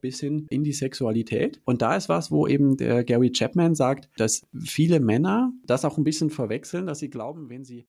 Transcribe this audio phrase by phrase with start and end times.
[0.00, 1.60] bis hin in die Sexualität.
[1.64, 5.98] Und da ist was, wo eben der Gary Chapman sagt, dass viele Männer das auch
[5.98, 7.86] ein bisschen verwechseln, dass sie glauben, wenn sie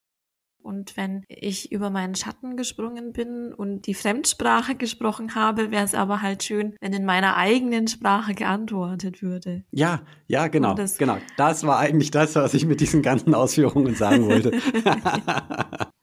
[0.63, 5.95] und wenn ich über meinen Schatten gesprungen bin und die Fremdsprache gesprochen habe, wäre es
[5.95, 9.63] aber halt schön, wenn in meiner eigenen Sprache geantwortet würde.
[9.71, 10.75] Ja, ja, genau.
[10.75, 11.17] Das genau.
[11.37, 14.51] Das war eigentlich das, was ich mit diesen ganzen Ausführungen sagen wollte.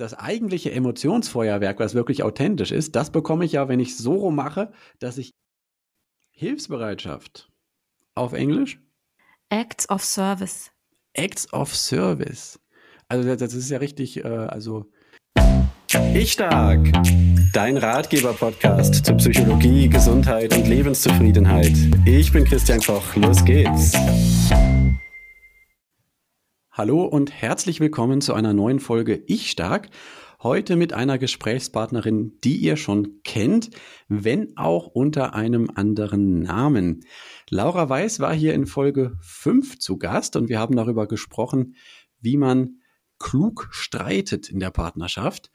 [0.00, 4.34] das eigentliche Emotionsfeuerwerk, was wirklich authentisch ist, das bekomme ich ja, wenn ich so rum
[4.34, 5.34] mache, dass ich
[6.30, 7.50] Hilfsbereitschaft
[8.14, 8.80] auf Englisch?
[9.50, 10.70] Acts of Service.
[11.12, 12.58] Acts of Service.
[13.08, 14.86] Also das ist ja richtig, äh, also.
[16.14, 16.80] Ich Stark,
[17.52, 21.76] dein Ratgeber-Podcast zu Psychologie, Gesundheit und Lebenszufriedenheit.
[22.06, 23.92] Ich bin Christian Koch, los geht's.
[26.80, 29.90] Hallo und herzlich willkommen zu einer neuen Folge Ich Stark.
[30.42, 33.68] Heute mit einer Gesprächspartnerin, die ihr schon kennt,
[34.08, 37.04] wenn auch unter einem anderen Namen.
[37.50, 41.74] Laura Weiß war hier in Folge 5 zu Gast und wir haben darüber gesprochen,
[42.18, 42.80] wie man
[43.18, 45.50] klug streitet in der Partnerschaft.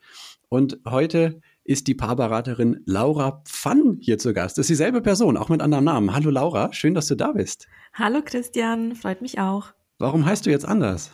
[0.48, 4.58] Und heute ist die Paarberaterin Laura Pfann hier zu Gast.
[4.58, 6.14] Das ist dieselbe Person, auch mit anderem Namen.
[6.14, 7.66] Hallo Laura, schön, dass du da bist.
[7.94, 9.72] Hallo Christian, freut mich auch.
[9.98, 11.10] Warum heißt du jetzt anders?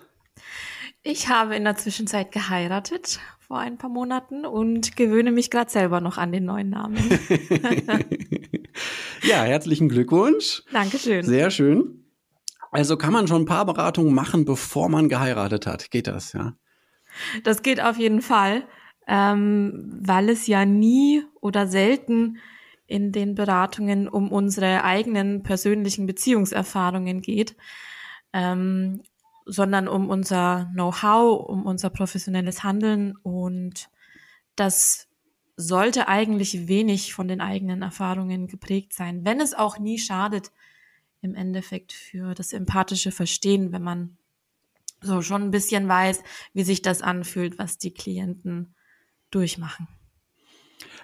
[1.04, 6.00] Ich habe in der Zwischenzeit geheiratet vor ein paar Monaten und gewöhne mich gerade selber
[6.00, 6.96] noch an den neuen Namen.
[9.22, 10.62] ja, herzlichen Glückwunsch.
[10.72, 11.24] Dankeschön.
[11.24, 12.04] Sehr schön.
[12.70, 15.90] Also kann man schon Paarberatungen machen, bevor man geheiratet hat.
[15.90, 16.54] Geht das, ja?
[17.44, 18.64] Das geht auf jeden Fall,
[19.06, 22.38] ähm, weil es ja nie oder selten
[22.86, 27.54] in den Beratungen um unsere eigenen persönlichen Beziehungserfahrungen geht,
[28.32, 29.02] ähm,
[29.44, 33.88] sondern um unser Know-how, um unser professionelles Handeln und
[34.56, 35.08] das
[35.56, 40.50] sollte eigentlich wenig von den eigenen Erfahrungen geprägt sein, wenn es auch nie schadet,
[41.20, 44.16] im Endeffekt für das empathische Verstehen, wenn man
[45.00, 48.74] so schon ein bisschen weiß, wie sich das anfühlt, was die Klienten
[49.30, 49.88] durchmachen.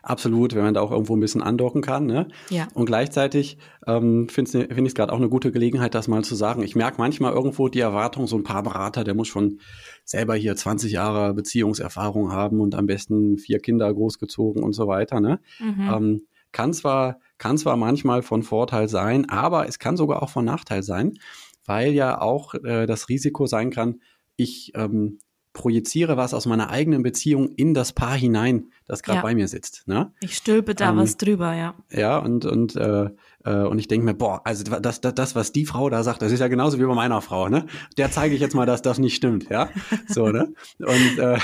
[0.02, 2.06] Absolut, wenn man da auch irgendwo ein bisschen andocken kann.
[2.06, 2.28] Ne?
[2.50, 2.68] Ja.
[2.74, 6.34] Und gleichzeitig ähm, finde find ich es gerade auch eine gute Gelegenheit, das mal zu
[6.34, 6.62] sagen.
[6.62, 9.60] Ich merke manchmal irgendwo die Erwartung, so ein paar Berater, der muss schon
[10.04, 15.20] selber hier 20 Jahre Beziehungserfahrung haben und am besten vier Kinder großgezogen und so weiter.
[15.20, 15.40] Ne?
[15.58, 15.90] Mhm.
[15.92, 20.44] Ähm, kann zwar, kann zwar manchmal von Vorteil sein, aber es kann sogar auch von
[20.44, 21.18] Nachteil sein,
[21.66, 24.00] weil ja auch äh, das Risiko sein kann,
[24.36, 25.18] ich ähm,
[25.58, 29.22] projiziere was aus meiner eigenen Beziehung in das Paar hinein, das gerade ja.
[29.22, 29.88] bei mir sitzt.
[29.88, 30.12] Ne?
[30.20, 31.74] Ich stülpe da ähm, was drüber, ja.
[31.90, 33.10] Ja, und, und, äh,
[33.44, 36.22] äh, und ich denke mir, boah, also das, das, das, was die Frau da sagt,
[36.22, 37.66] das ist ja genauso wie bei meiner Frau, ne?
[37.96, 39.68] Der zeige ich jetzt mal, dass das nicht stimmt, ja.
[40.06, 40.54] So, ne?
[40.78, 41.38] Und äh,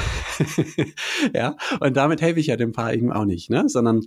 [1.35, 3.69] ja, und damit helfe ich ja dem Paar eben auch nicht, ne?
[3.69, 4.03] Sondern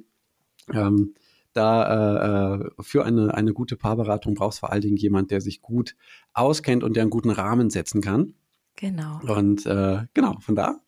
[0.74, 1.16] ähm,
[1.51, 5.62] da äh, äh, für eine, eine gute Paarberatung brauchst vor allen Dingen jemand, der sich
[5.62, 5.95] gut
[6.34, 8.35] auskennt und der einen guten Rahmen setzen kann.
[8.77, 9.19] Genau.
[9.27, 10.79] Und äh, genau, von da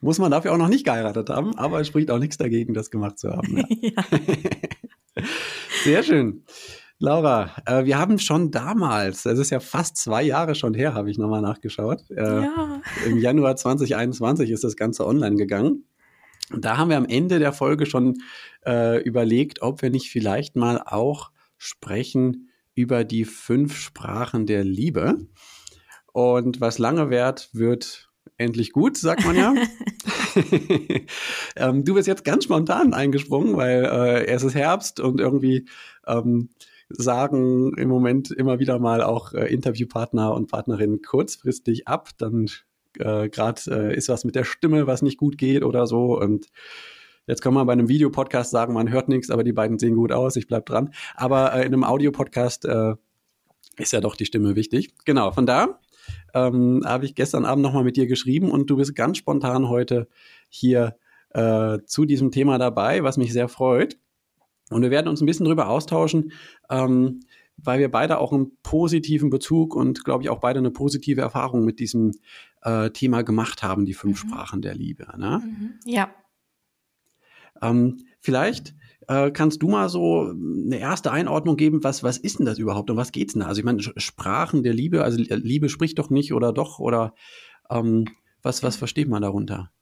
[0.00, 2.90] muss man dafür auch noch nicht geheiratet haben, aber es spricht auch nichts dagegen, das
[2.90, 3.64] gemacht zu haben.
[3.80, 4.04] Ja.
[5.84, 6.44] Sehr schön.
[6.98, 11.10] Laura, äh, wir haben schon damals, es ist ja fast zwei Jahre schon her, habe
[11.10, 12.02] ich nochmal nachgeschaut.
[12.10, 12.82] Äh, ja.
[13.06, 15.84] Im Januar 2021 ist das Ganze online gegangen.
[16.54, 18.18] Da haben wir am Ende der Folge schon
[18.66, 25.26] äh, überlegt, ob wir nicht vielleicht mal auch sprechen über die fünf Sprachen der Liebe.
[26.12, 29.54] Und was lange währt, wird endlich gut, sagt man ja.
[31.56, 35.66] ähm, du bist jetzt ganz spontan eingesprungen, weil äh, es ist Herbst und irgendwie
[36.06, 36.50] ähm,
[36.88, 42.10] sagen im Moment immer wieder mal auch äh, Interviewpartner und Partnerinnen kurzfristig ab.
[42.18, 42.46] Dann
[42.98, 46.18] äh, gerade äh, ist was mit der Stimme, was nicht gut geht oder so.
[46.18, 46.46] Und
[47.26, 50.12] jetzt kann man bei einem Videopodcast sagen, man hört nichts, aber die beiden sehen gut
[50.12, 50.92] aus, ich bleib dran.
[51.14, 52.94] Aber äh, in einem Audiopodcast äh,
[53.76, 54.94] ist ja doch die Stimme wichtig.
[55.04, 55.80] Genau, von da
[56.34, 60.08] ähm, habe ich gestern Abend nochmal mit dir geschrieben und du bist ganz spontan heute
[60.48, 60.96] hier
[61.30, 63.98] äh, zu diesem Thema dabei, was mich sehr freut.
[64.70, 66.32] Und wir werden uns ein bisschen drüber austauschen,
[66.70, 67.20] ähm,
[67.56, 71.64] weil wir beide auch einen positiven Bezug und, glaube ich, auch beide eine positive Erfahrung
[71.64, 72.12] mit diesem
[72.62, 74.28] äh, Thema gemacht haben, die fünf mhm.
[74.28, 75.06] Sprachen der Liebe.
[75.18, 75.42] Ne?
[75.44, 75.74] Mhm.
[75.84, 76.10] Ja.
[77.60, 78.74] Ähm, vielleicht
[79.10, 82.90] äh, kannst du mal so eine erste Einordnung geben, was, was ist denn das überhaupt
[82.90, 83.48] und was geht's denn da?
[83.48, 87.14] Also ich meine, Sprachen der Liebe, also Liebe spricht doch nicht oder doch oder
[87.70, 88.06] ähm,
[88.40, 89.72] was, was versteht man darunter?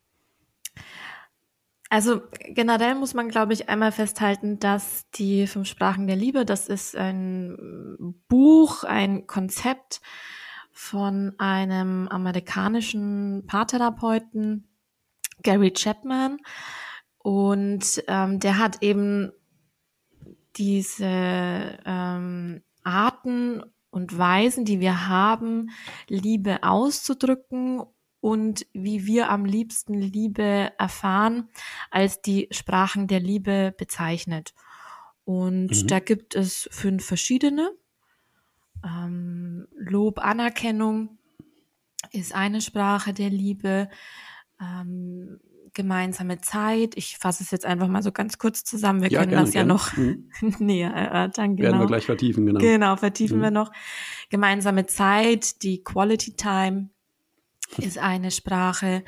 [1.91, 6.67] Also generell muss man, glaube ich, einmal festhalten, dass die fünf Sprachen der Liebe, das
[6.67, 10.01] ist ein Buch, ein Konzept
[10.73, 14.69] von einem amerikanischen Paartherapeuten,
[15.43, 16.39] Gary Chapman.
[17.29, 19.33] Und ähm, der hat eben
[20.57, 21.05] diese
[21.85, 25.69] ähm, Arten und Weisen, die wir haben,
[26.07, 27.83] Liebe auszudrücken
[28.21, 31.51] und wie wir am liebsten Liebe erfahren,
[31.91, 34.55] als die Sprachen der Liebe bezeichnet.
[35.27, 35.87] Und mhm.
[35.87, 37.71] da gibt es fünf verschiedene.
[38.83, 41.19] Ähm, Lob, Anerkennung
[42.11, 43.91] ist eine Sprache der Liebe.
[44.59, 45.41] Ähm,
[45.79, 46.97] gemeinsame Zeit.
[46.97, 49.01] Ich fasse es jetzt einfach mal so ganz kurz zusammen.
[49.01, 49.73] Wir ja, können gerne, das ja gerne.
[49.73, 50.29] noch mhm.
[50.59, 51.55] näher erörtern.
[51.55, 51.69] Genau.
[51.69, 52.59] Werden wir gleich vertiefen, genau.
[52.59, 53.43] Genau, vertiefen mhm.
[53.43, 53.71] wir noch.
[54.29, 56.91] Gemeinsame Zeit, die Quality Time
[57.77, 59.05] ist eine Sprache.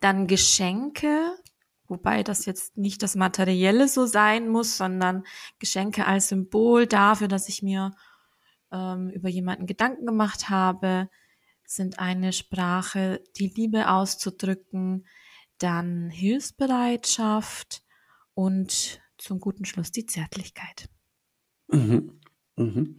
[0.00, 1.36] Dann Geschenke,
[1.88, 5.24] wobei das jetzt nicht das Materielle so sein muss, sondern
[5.58, 7.92] Geschenke als Symbol dafür, dass ich mir
[8.72, 11.10] ähm, über jemanden Gedanken gemacht habe,
[11.66, 15.04] sind eine Sprache, die Liebe auszudrücken,
[15.58, 17.82] dann Hilfsbereitschaft
[18.34, 20.88] und zum guten Schluss die Zärtlichkeit.
[21.68, 22.20] Mhm.
[22.56, 22.96] Mhm.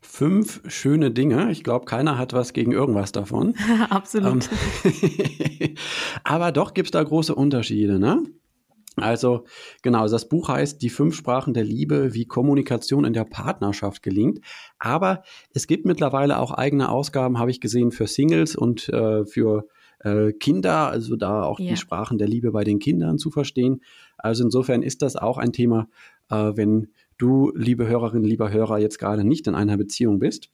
[0.00, 1.50] Fünf schöne Dinge.
[1.50, 3.54] Ich glaube, keiner hat was gegen irgendwas davon.
[3.90, 4.48] Absolut.
[4.84, 5.74] Ähm,
[6.24, 8.22] aber doch gibt es da große Unterschiede, ne?
[8.96, 9.44] Also
[9.82, 14.40] genau, das Buch heißt Die fünf Sprachen der Liebe, wie Kommunikation in der Partnerschaft gelingt.
[14.78, 15.22] Aber
[15.52, 19.66] es gibt mittlerweile auch eigene Ausgaben, habe ich gesehen, für Singles und äh, für
[20.00, 21.70] äh, Kinder, also da auch ja.
[21.70, 23.82] die Sprachen der Liebe bei den Kindern zu verstehen.
[24.16, 25.88] Also insofern ist das auch ein Thema,
[26.30, 26.88] äh, wenn
[27.18, 30.50] du, liebe Hörerin, lieber Hörer, jetzt gerade nicht in einer Beziehung bist.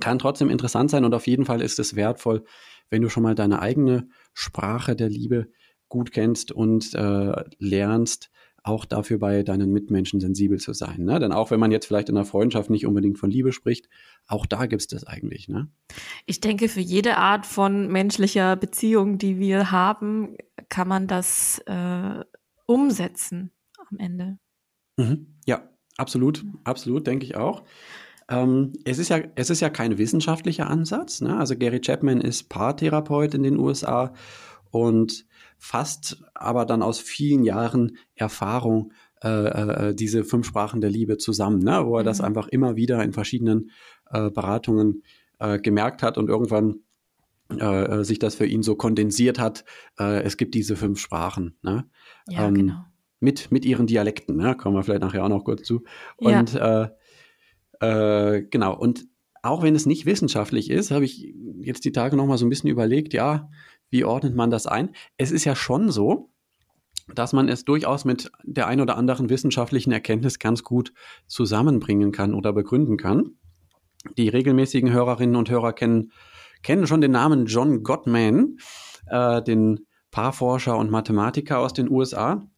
[0.00, 2.44] Kann trotzdem interessant sein und auf jeden Fall ist es wertvoll,
[2.90, 5.48] wenn du schon mal deine eigene Sprache der Liebe
[5.88, 8.30] gut kennst und äh, lernst,
[8.66, 11.04] auch dafür bei deinen Mitmenschen sensibel zu sein.
[11.04, 11.20] Ne?
[11.20, 13.88] Denn auch wenn man jetzt vielleicht in einer Freundschaft nicht unbedingt von Liebe spricht,
[14.26, 15.48] auch da gibt es das eigentlich.
[15.48, 15.68] Ne?
[16.26, 20.36] Ich denke, für jede Art von menschlicher Beziehung, die wir haben,
[20.68, 22.24] kann man das äh,
[22.66, 23.52] umsetzen
[23.88, 24.38] am Ende.
[24.96, 25.38] Mhm.
[25.46, 27.62] Ja, absolut, absolut, denke ich auch.
[28.28, 31.20] Ähm, es, ist ja, es ist ja kein wissenschaftlicher Ansatz.
[31.20, 31.36] Ne?
[31.36, 34.12] Also Gary Chapman ist Paartherapeut in den USA
[34.72, 35.24] und
[35.58, 38.92] fasst aber dann aus vielen Jahren Erfahrung
[39.22, 41.86] äh, äh, diese fünf Sprachen der Liebe zusammen, ne?
[41.86, 42.06] wo er mhm.
[42.06, 43.70] das einfach immer wieder in verschiedenen
[44.10, 45.02] äh, Beratungen
[45.38, 46.80] äh, gemerkt hat und irgendwann
[47.50, 49.64] äh, äh, sich das für ihn so kondensiert hat.
[49.96, 51.56] Es gibt diese fünf Sprachen.
[51.62, 51.88] Ne?
[52.28, 52.84] Ja, ähm, genau.
[53.20, 54.54] Mit, mit ihren Dialekten, ne?
[54.54, 55.84] kommen wir vielleicht nachher auch noch kurz zu.
[56.16, 56.90] Und ja.
[57.80, 59.06] genau, und
[59.42, 62.48] auch wenn es nicht wissenschaftlich ist, habe ich jetzt die Tage noch mal so ein
[62.50, 63.48] bisschen überlegt, ja,
[63.90, 64.90] wie ordnet man das ein?
[65.16, 66.30] Es ist ja schon so,
[67.14, 70.92] dass man es durchaus mit der ein oder anderen wissenschaftlichen Erkenntnis ganz gut
[71.26, 73.36] zusammenbringen kann oder begründen kann.
[74.16, 76.12] Die regelmäßigen Hörerinnen und Hörer kennen,
[76.62, 78.58] kennen schon den Namen John Gottman,
[79.06, 82.48] äh, den Paarforscher und Mathematiker aus den USA.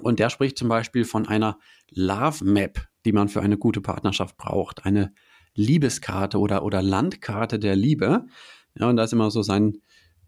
[0.00, 1.58] Und der spricht zum Beispiel von einer
[1.90, 4.84] Love Map, die man für eine gute Partnerschaft braucht.
[4.84, 5.12] Eine
[5.54, 8.26] Liebeskarte oder, oder Landkarte der Liebe.
[8.74, 9.78] Ja, und da ist immer so sein,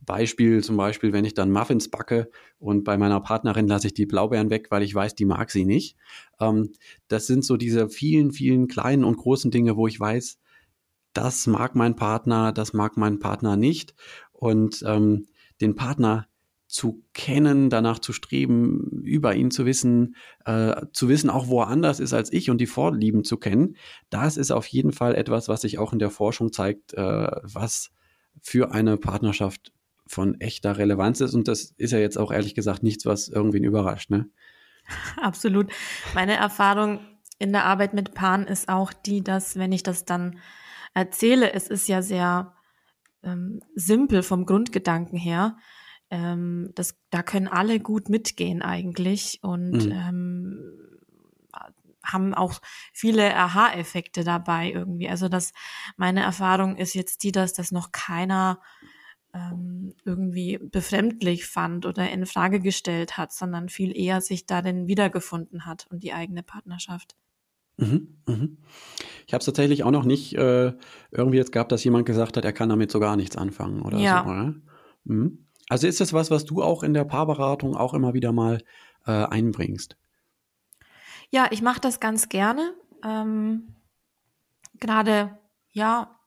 [0.08, 4.06] Beispiel zum Beispiel, wenn ich dann Muffins backe und bei meiner Partnerin lasse ich die
[4.06, 5.96] Blaubeeren weg, weil ich weiß, die mag sie nicht.
[6.40, 6.72] Ähm,
[7.06, 10.38] das sind so diese vielen, vielen kleinen und großen Dinge, wo ich weiß,
[11.12, 13.94] das mag mein Partner, das mag mein Partner nicht.
[14.32, 15.26] Und ähm,
[15.60, 16.26] den Partner
[16.68, 21.68] zu kennen, danach zu streben, über ihn zu wissen, äh, zu wissen auch, wo er
[21.68, 23.76] anders ist als ich und die Vorlieben zu kennen,
[24.10, 27.90] das ist auf jeden Fall etwas, was sich auch in der Forschung zeigt, äh, was
[28.40, 29.72] für eine Partnerschaft
[30.08, 31.34] von echter Relevanz ist.
[31.34, 34.10] Und das ist ja jetzt auch ehrlich gesagt nichts, was irgendwen überrascht.
[34.10, 34.28] Ne?
[35.20, 35.70] Absolut.
[36.14, 37.00] Meine Erfahrung
[37.38, 40.38] in der Arbeit mit Paaren ist auch die, dass wenn ich das dann
[40.94, 42.54] erzähle, es ist ja sehr
[43.22, 45.56] ähm, simpel vom Grundgedanken her.
[46.10, 49.92] Ähm, das, da können alle gut mitgehen eigentlich und mhm.
[49.92, 50.88] ähm,
[52.02, 52.60] haben auch
[52.92, 55.08] viele Aha-Effekte dabei irgendwie.
[55.08, 55.52] Also dass
[55.96, 58.60] meine Erfahrung ist jetzt die, dass das noch keiner
[59.38, 65.66] ähm, irgendwie befremdlich fand oder in Frage gestellt hat, sondern viel eher sich darin wiedergefunden
[65.66, 67.16] hat und die eigene Partnerschaft.
[67.76, 68.58] Mhm, mhm.
[69.26, 70.72] Ich habe es tatsächlich auch noch nicht äh,
[71.10, 73.98] irgendwie jetzt gehabt, dass jemand gesagt hat, er kann damit so gar nichts anfangen oder
[73.98, 74.24] ja.
[74.24, 74.30] so.
[74.30, 74.54] Oder?
[75.04, 75.46] Mhm.
[75.68, 78.62] Also ist das was, was du auch in der Paarberatung auch immer wieder mal
[79.06, 79.96] äh, einbringst?
[81.30, 82.74] Ja, ich mache das ganz gerne.
[83.04, 83.74] Ähm,
[84.80, 85.38] Gerade
[85.70, 86.17] ja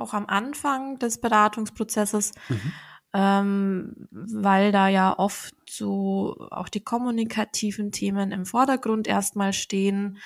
[0.00, 2.72] auch am Anfang des Beratungsprozesses, mhm.
[3.14, 10.18] ähm, weil da ja oft so auch die kommunikativen Themen im Vordergrund erstmal stehen,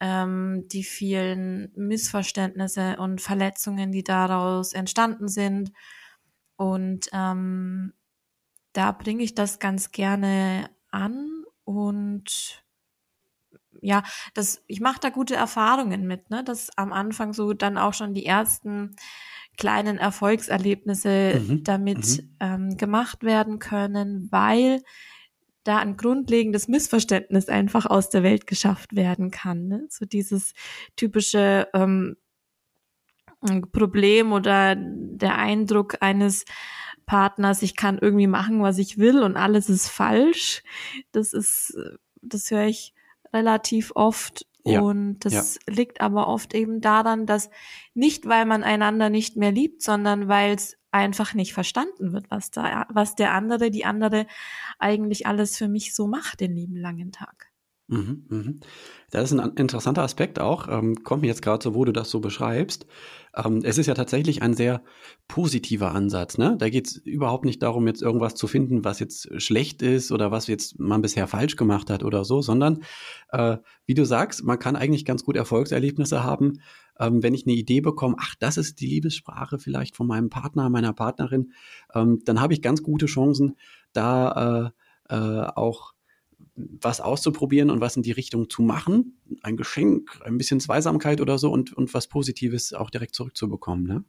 [0.00, 5.72] ähm, die vielen Missverständnisse und Verletzungen, die daraus entstanden sind.
[6.56, 7.92] Und ähm,
[8.72, 12.64] da bringe ich das ganz gerne an und
[13.82, 14.02] ja,
[14.34, 18.14] das, ich mache da gute Erfahrungen mit, ne, dass am Anfang so dann auch schon
[18.14, 18.96] die ersten
[19.56, 21.64] kleinen Erfolgserlebnisse mhm.
[21.64, 22.36] damit mhm.
[22.40, 24.82] Ähm, gemacht werden können, weil
[25.64, 29.68] da ein grundlegendes Missverständnis einfach aus der Welt geschafft werden kann.
[29.68, 29.86] Ne?
[29.90, 30.54] So dieses
[30.96, 32.16] typische ähm,
[33.72, 36.44] Problem oder der Eindruck eines
[37.06, 40.62] Partners, ich kann irgendwie machen, was ich will und alles ist falsch.
[41.12, 41.76] Das ist,
[42.22, 42.94] das höre ich
[43.32, 44.46] relativ oft.
[44.64, 45.72] Ja, und das ja.
[45.72, 47.48] liegt aber oft eben daran, dass
[47.94, 52.50] nicht, weil man einander nicht mehr liebt, sondern weil es einfach nicht verstanden wird, was
[52.50, 54.26] da, was der andere, die andere
[54.78, 57.49] eigentlich alles für mich so macht den lieben langen Tag.
[57.90, 58.60] Mhm, mhm.
[59.10, 60.68] Das ist ein interessanter Aspekt auch.
[60.68, 62.86] Ähm, kommt mir jetzt gerade so, wo du das so beschreibst.
[63.34, 64.84] Ähm, es ist ja tatsächlich ein sehr
[65.26, 66.38] positiver Ansatz.
[66.38, 66.56] Ne?
[66.56, 70.30] Da geht es überhaupt nicht darum, jetzt irgendwas zu finden, was jetzt schlecht ist oder
[70.30, 72.84] was jetzt man bisher falsch gemacht hat oder so, sondern
[73.30, 73.56] äh,
[73.86, 76.60] wie du sagst, man kann eigentlich ganz gut Erfolgserlebnisse haben,
[77.00, 80.70] ähm, wenn ich eine Idee bekomme, ach, das ist die Liebessprache vielleicht von meinem Partner,
[80.70, 81.52] meiner Partnerin,
[81.92, 83.56] dann habe ich ganz gute Chancen,
[83.92, 84.70] da
[85.08, 85.92] äh, äh, auch
[86.80, 89.20] was auszuprobieren und was in die Richtung zu machen.
[89.42, 93.84] Ein Geschenk, ein bisschen Zweisamkeit oder so und, und was Positives auch direkt zurückzubekommen.
[93.86, 94.04] Ne?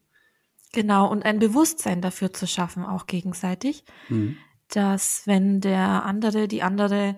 [0.74, 4.38] Genau, und ein Bewusstsein dafür zu schaffen, auch gegenseitig, mhm.
[4.70, 7.18] dass wenn der andere, die andere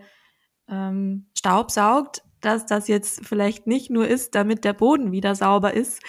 [0.67, 5.73] ähm, Staub saugt, dass das jetzt vielleicht nicht nur ist, damit der Boden wieder sauber
[5.73, 6.01] ist,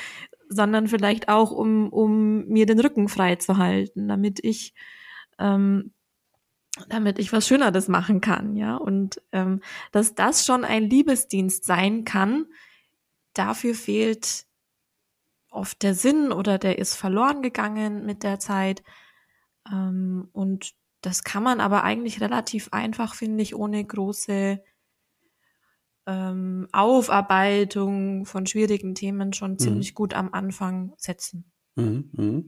[0.49, 4.75] sondern vielleicht auch, um, um mir den Rücken frei zu halten, damit ich
[5.39, 5.93] ähm,
[6.89, 8.77] damit ich was Schöneres machen kann, ja.
[8.77, 9.61] Und ähm,
[9.93, 12.47] dass das schon ein Liebesdienst sein kann,
[13.33, 14.47] dafür fehlt
[15.51, 18.83] oft der Sinn oder der ist verloren gegangen mit der Zeit.
[19.71, 24.61] Ähm, und das kann man aber eigentlich relativ einfach, finde ich, ohne große
[26.07, 29.59] ähm, Aufarbeitung von schwierigen Themen schon mhm.
[29.59, 31.53] ziemlich gut am Anfang setzen.
[31.77, 32.43] Mhm, mh.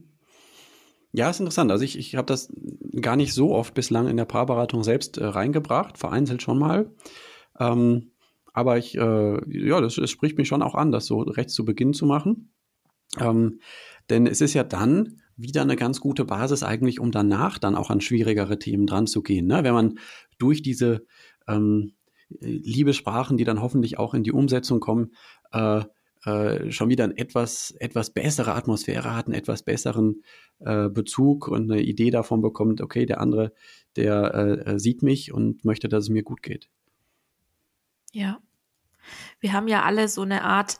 [1.17, 1.71] Ja, ist interessant.
[1.71, 2.53] Also ich, ich habe das
[3.01, 6.93] gar nicht so oft bislang in der Paarberatung selbst äh, reingebracht, vereinzelt schon mal.
[7.59, 8.11] Ähm,
[8.53, 11.65] aber ich, äh, ja, das, das, spricht mich schon auch an, das so recht zu
[11.65, 12.53] Beginn zu machen.
[13.19, 13.61] Ähm,
[14.11, 17.89] denn es ist ja dann wieder eine ganz gute Basis eigentlich, um danach dann auch
[17.89, 19.47] an schwierigere Themen dran zu gehen.
[19.47, 19.63] Ne?
[19.63, 19.97] Wenn man
[20.37, 21.07] durch diese
[21.47, 21.93] ähm,
[22.29, 25.15] Liebessprachen, die dann hoffentlich auch in die Umsetzung kommen,
[25.51, 25.81] äh,
[26.25, 30.23] äh, schon wieder eine etwas, etwas bessere Atmosphäre hat, einen etwas besseren
[30.59, 33.53] äh, Bezug und eine Idee davon bekommt, okay, der andere,
[33.95, 36.69] der äh, äh, sieht mich und möchte, dass es mir gut geht.
[38.11, 38.39] Ja.
[39.39, 40.79] Wir haben ja alle so eine Art,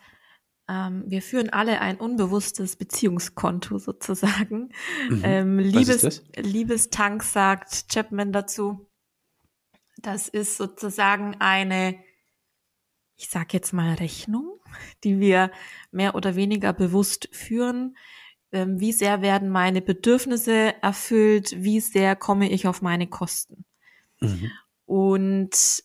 [0.67, 4.69] ähm, wir führen alle ein unbewusstes Beziehungskonto sozusagen.
[5.09, 5.21] Mhm.
[5.23, 8.87] Ähm, Liebes, Liebestank sagt Chapman dazu.
[9.99, 11.95] Das ist sozusagen eine,
[13.17, 14.59] ich sag jetzt mal Rechnung,
[15.03, 15.51] die wir
[15.91, 17.97] mehr oder weniger bewusst führen,
[18.51, 23.65] ähm, wie sehr werden meine Bedürfnisse erfüllt, wie sehr komme ich auf meine Kosten.
[24.21, 24.51] Mhm.
[24.85, 25.83] Und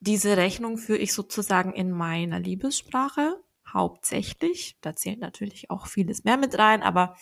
[0.00, 3.42] diese Rechnung führe ich sozusagen in meiner Liebessprache
[3.72, 4.76] hauptsächlich.
[4.82, 7.16] Da zählt natürlich auch vieles mehr mit rein, aber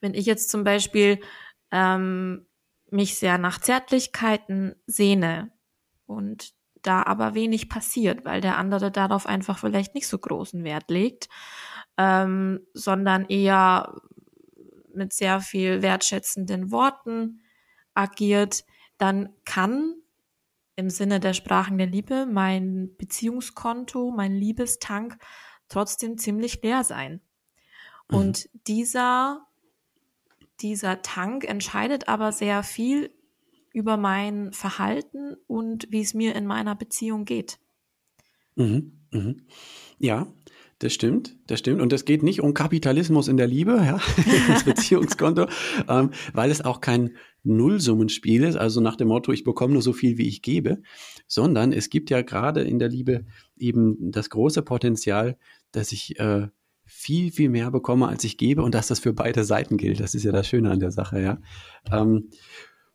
[0.00, 1.20] wenn ich jetzt zum Beispiel
[1.70, 2.46] ähm,
[2.90, 5.52] mich sehr nach Zärtlichkeiten sehne
[6.06, 6.52] und
[6.82, 11.28] da aber wenig passiert, weil der andere darauf einfach vielleicht nicht so großen Wert legt,
[11.96, 14.00] ähm, sondern eher
[14.94, 17.42] mit sehr viel wertschätzenden Worten
[17.94, 18.64] agiert,
[18.98, 19.94] dann kann
[20.76, 25.18] im Sinne der Sprachen der Liebe mein Beziehungskonto, mein Liebestank
[25.68, 27.20] trotzdem ziemlich leer sein.
[28.10, 28.16] Mhm.
[28.16, 29.46] Und dieser,
[30.60, 33.14] dieser Tank entscheidet aber sehr viel
[33.72, 37.58] über mein Verhalten und wie es mir in meiner Beziehung geht.
[38.54, 39.42] Mhm, mhm.
[39.98, 40.26] Ja,
[40.78, 41.80] das stimmt, das stimmt.
[41.80, 44.00] Und es geht nicht um Kapitalismus in der Liebe, ja,
[44.48, 45.46] das Beziehungskonto,
[45.88, 49.92] ähm, weil es auch kein Nullsummenspiel ist, also nach dem Motto, ich bekomme nur so
[49.92, 50.82] viel, wie ich gebe,
[51.28, 53.26] sondern es gibt ja gerade in der Liebe
[53.56, 55.38] eben das große Potenzial,
[55.70, 56.48] dass ich äh,
[56.84, 60.00] viel, viel mehr bekomme, als ich gebe und dass das für beide Seiten gilt.
[60.00, 61.38] Das ist ja das Schöne an der Sache, ja.
[61.90, 62.30] Ähm,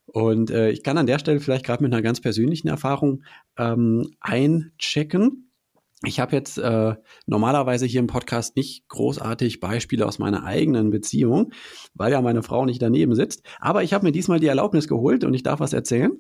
[0.08, 3.24] und äh, ich kann an der Stelle vielleicht gerade mit einer ganz persönlichen Erfahrung
[3.58, 5.48] ähm, einchecken
[6.04, 6.96] ich habe jetzt äh,
[7.26, 11.54] normalerweise hier im Podcast nicht großartig Beispiele aus meiner eigenen Beziehung,
[11.96, 13.44] weil ja meine Frau nicht daneben sitzt.
[13.60, 16.12] Aber ich habe mir diesmal die Erlaubnis geholt und ich darf was erzählen.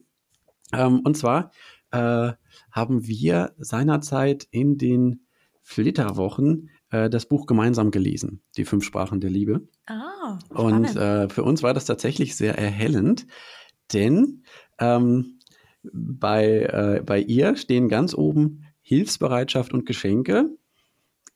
[0.74, 1.52] Ähm, und zwar
[1.92, 2.32] äh,
[2.72, 5.28] haben wir seinerzeit in den
[5.62, 9.68] Flitterwochen äh, das Buch gemeinsam gelesen, die fünf Sprachen der Liebe.
[9.86, 13.28] Ah, und äh, für uns war das tatsächlich sehr erhellend,
[13.94, 14.44] denn
[14.80, 15.40] ähm,
[15.84, 20.50] bei, äh, bei ihr stehen ganz oben Hilfsbereitschaft und Geschenke.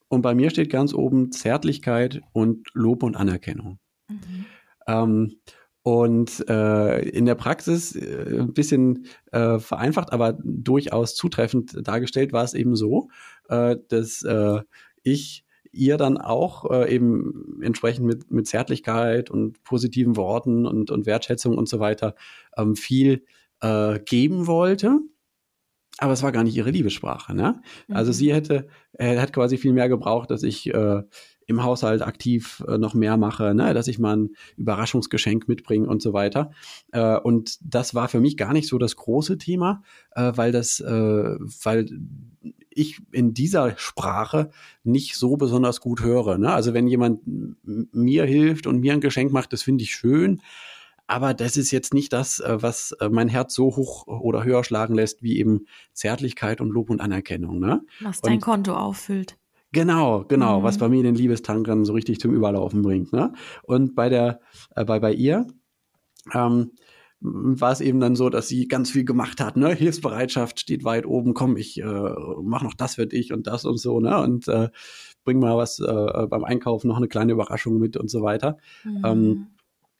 [0.08, 3.79] Und bei mir steht ganz oben Zärtlichkeit und Lob und Anerkennung.
[4.10, 4.46] Mhm.
[4.88, 5.36] Ähm,
[5.84, 12.43] und äh, in der Praxis äh, ein bisschen äh, vereinfacht, aber durchaus zutreffend dargestellt war
[12.43, 13.10] es eben so,
[13.50, 14.62] äh, dass äh,
[15.01, 21.06] ich ihr dann auch äh, eben entsprechend mit, mit Zärtlichkeit und positiven Worten und, und
[21.06, 22.16] Wertschätzung und so weiter
[22.58, 23.25] ähm, viel
[23.62, 25.00] äh, geben wollte.
[25.98, 27.36] Aber es war gar nicht ihre Liebessprache.
[27.36, 27.44] Ne?
[27.44, 27.96] Also mhm.
[27.96, 31.04] Also sie hätte, äh, hat quasi viel mehr gebraucht, dass ich äh,
[31.48, 33.74] im Haushalt aktiv äh, noch mehr mache, ne?
[33.74, 36.51] dass ich mal ein Überraschungsgeschenk mitbringe und so weiter.
[36.92, 39.84] Äh, und das war für mich gar nicht so das große Thema,
[40.16, 41.88] äh, weil das, äh, weil
[42.74, 44.50] ich in dieser Sprache
[44.84, 46.38] nicht so besonders gut höre.
[46.38, 46.51] Ne?
[46.51, 47.22] Also wenn jemand
[47.63, 50.42] mir hilft und mir ein Geschenk macht, das finde ich schön.
[51.08, 54.63] Aber das ist jetzt nicht das, äh, was äh, mein Herz so hoch oder höher
[54.63, 57.60] schlagen lässt, wie eben Zärtlichkeit und Lob und Anerkennung.
[57.60, 57.82] Ne?
[58.00, 59.38] Was dein und, Konto auffüllt.
[59.74, 60.63] Genau, genau, mhm.
[60.63, 63.12] was bei mir den Liebestank dann so richtig zum Überlaufen bringt.
[63.12, 63.34] Ne?
[63.63, 64.40] Und bei der,
[64.75, 65.48] äh, bei, bei ihr
[66.34, 66.72] ähm,
[67.22, 69.56] war es eben dann so, dass sie ganz viel gemacht hat.
[69.56, 69.74] Ne?
[69.74, 71.34] Hilfsbereitschaft steht weit oben.
[71.34, 74.00] Komm, ich äh, mach noch das für dich und das und so.
[74.00, 74.20] Ne?
[74.20, 74.70] Und äh,
[75.24, 78.58] bring mal was äh, beim Einkaufen noch eine kleine Überraschung mit und so weiter.
[78.84, 79.01] Mhm.
[79.06, 79.48] Ähm,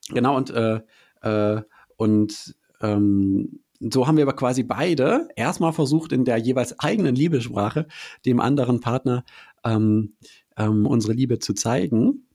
[0.08, 0.80] genau und äh,
[1.22, 1.62] äh,
[1.96, 7.86] und ähm, so haben wir aber quasi beide erstmal versucht, in der jeweils eigenen Liebessprache
[8.26, 9.24] dem anderen Partner
[9.64, 10.14] ähm,
[10.56, 12.26] ähm, unsere Liebe zu zeigen.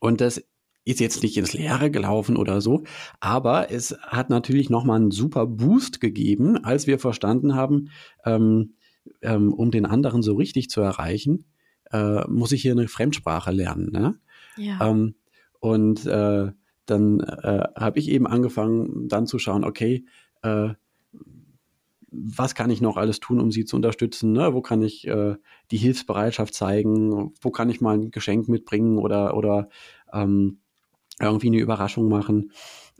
[0.00, 0.42] Und das
[0.90, 2.82] ist jetzt nicht ins Leere gelaufen oder so,
[3.20, 7.90] aber es hat natürlich nochmal einen super Boost gegeben, als wir verstanden haben,
[8.24, 8.74] ähm,
[9.22, 11.46] ähm, um den anderen so richtig zu erreichen,
[11.92, 13.90] äh, muss ich hier eine Fremdsprache lernen.
[13.90, 14.18] Ne?
[14.56, 14.90] Ja.
[14.90, 15.14] Ähm,
[15.60, 16.52] und äh,
[16.86, 20.04] dann äh, habe ich eben angefangen, dann zu schauen, okay,
[20.42, 20.70] äh,
[22.12, 24.32] was kann ich noch alles tun, um sie zu unterstützen?
[24.32, 24.52] Ne?
[24.52, 25.36] Wo kann ich äh,
[25.70, 27.32] die Hilfsbereitschaft zeigen?
[27.40, 29.68] Wo kann ich mal ein Geschenk mitbringen oder, oder
[30.12, 30.58] ähm,
[31.20, 32.52] irgendwie eine Überraschung machen?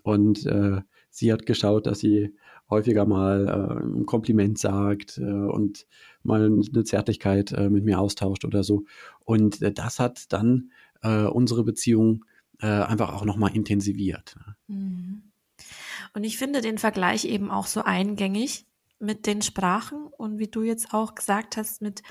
[0.03, 0.81] Und äh,
[1.11, 2.35] sie hat geschaut, dass sie
[2.69, 5.87] häufiger mal äh, ein Kompliment sagt äh, und
[6.23, 8.85] mal eine Zärtlichkeit äh, mit mir austauscht oder so.
[9.25, 10.71] Und äh, das hat dann
[11.03, 12.25] äh, unsere Beziehung
[12.61, 14.37] äh, einfach auch nochmal intensiviert.
[14.69, 15.23] Mhm.
[16.15, 18.67] Und ich finde den Vergleich eben auch so eingängig,
[19.01, 22.03] mit den Sprachen und wie du jetzt auch gesagt hast, mit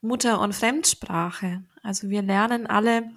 [0.00, 1.64] Mutter- und Fremdsprache.
[1.82, 3.10] Also wir lernen alle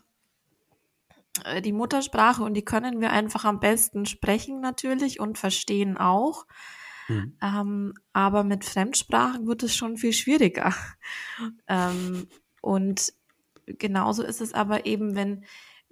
[1.63, 6.45] die Muttersprache und die können wir einfach am besten sprechen natürlich und verstehen auch.
[7.07, 7.37] Mhm.
[7.41, 10.73] Ähm, aber mit Fremdsprachen wird es schon viel schwieriger.
[11.67, 12.27] ähm,
[12.61, 13.13] und
[13.65, 15.43] genauso ist es aber eben, wenn,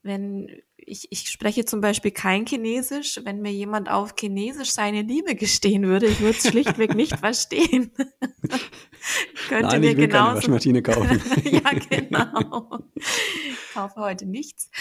[0.03, 3.19] wenn ich, ich spreche zum Beispiel kein Chinesisch.
[3.23, 7.91] Wenn mir jemand auf Chinesisch seine Liebe gestehen würde, ich würde es schlichtweg nicht verstehen.
[9.49, 10.25] Könnte Nein, mir ich will genauso.
[10.25, 11.21] Keine Waschmaschine kaufen.
[11.43, 12.79] ja, genau.
[12.95, 14.71] Ich kaufe heute nichts.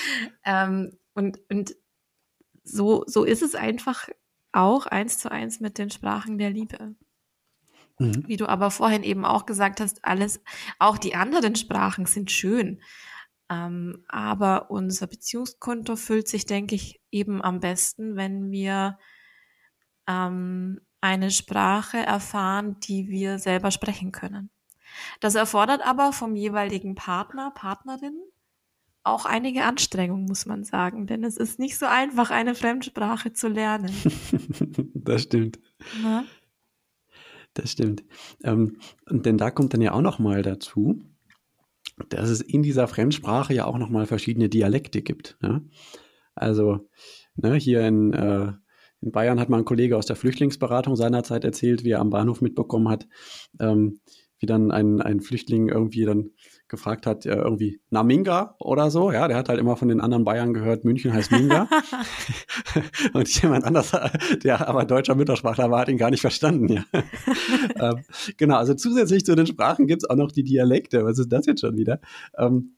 [0.45, 1.75] Ähm, und, und
[2.63, 4.09] so, so ist es einfach
[4.53, 6.95] auch eins zu eins mit den Sprachen der Liebe.
[7.99, 8.25] Mhm.
[8.29, 10.41] Wie du aber vorhin eben auch gesagt hast, alles,
[10.79, 12.81] auch die anderen Sprachen sind schön.
[13.49, 18.99] Ähm, aber unser Beziehungskonto füllt sich, denke ich, eben am besten, wenn wir
[20.09, 24.51] ähm, eine Sprache erfahren, die wir selber sprechen können.
[25.21, 28.21] Das erfordert aber vom jeweiligen Partner, Partnerin
[29.07, 33.47] auch einige Anstrengung, muss man sagen, denn es ist nicht so einfach, eine Fremdsprache zu
[33.47, 33.95] lernen.
[34.95, 35.61] das stimmt.
[36.03, 36.25] Na?
[37.55, 38.05] Das stimmt.
[38.43, 38.79] Ähm,
[39.09, 41.03] denn da kommt dann ja auch noch mal dazu,
[42.09, 45.39] dass es in dieser Fremdsprache ja auch nochmal verschiedene Dialekte gibt.
[45.43, 45.63] Ja?
[46.35, 46.89] Also
[47.37, 48.53] ne, hier in, äh,
[49.01, 52.41] in Bayern hat mal ein Kollege aus der Flüchtlingsberatung seinerzeit erzählt, wie er am Bahnhof
[52.41, 53.07] mitbekommen hat,
[53.61, 54.01] ähm,
[54.39, 56.31] wie dann ein, ein Flüchtling irgendwie dann
[56.69, 59.13] gefragt hat, äh, irgendwie Naminga oder so.
[59.13, 61.69] Ja, der hat halt immer von den anderen Bayern gehört, München heißt Minga.
[63.13, 63.93] und jemand anders,
[64.43, 66.69] der aber deutscher Muttersprachler war, hat ihn gar nicht verstanden.
[66.69, 66.85] Ja.
[67.77, 68.05] ähm,
[68.37, 71.05] genau, also zusätzlich zu den Sprachen gibt es auch noch die Dialekte.
[71.05, 72.01] Was ist das jetzt schon wieder?
[72.37, 72.75] Ähm,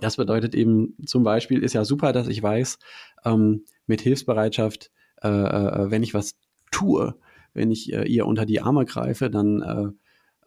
[0.00, 2.78] das bedeutet eben zum Beispiel, ist ja super, dass ich weiß,
[3.24, 4.90] ähm, mit Hilfsbereitschaft,
[5.22, 6.34] äh, äh, wenn ich was
[6.70, 7.14] tue,
[7.52, 9.94] wenn ich äh, ihr unter die Arme greife, dann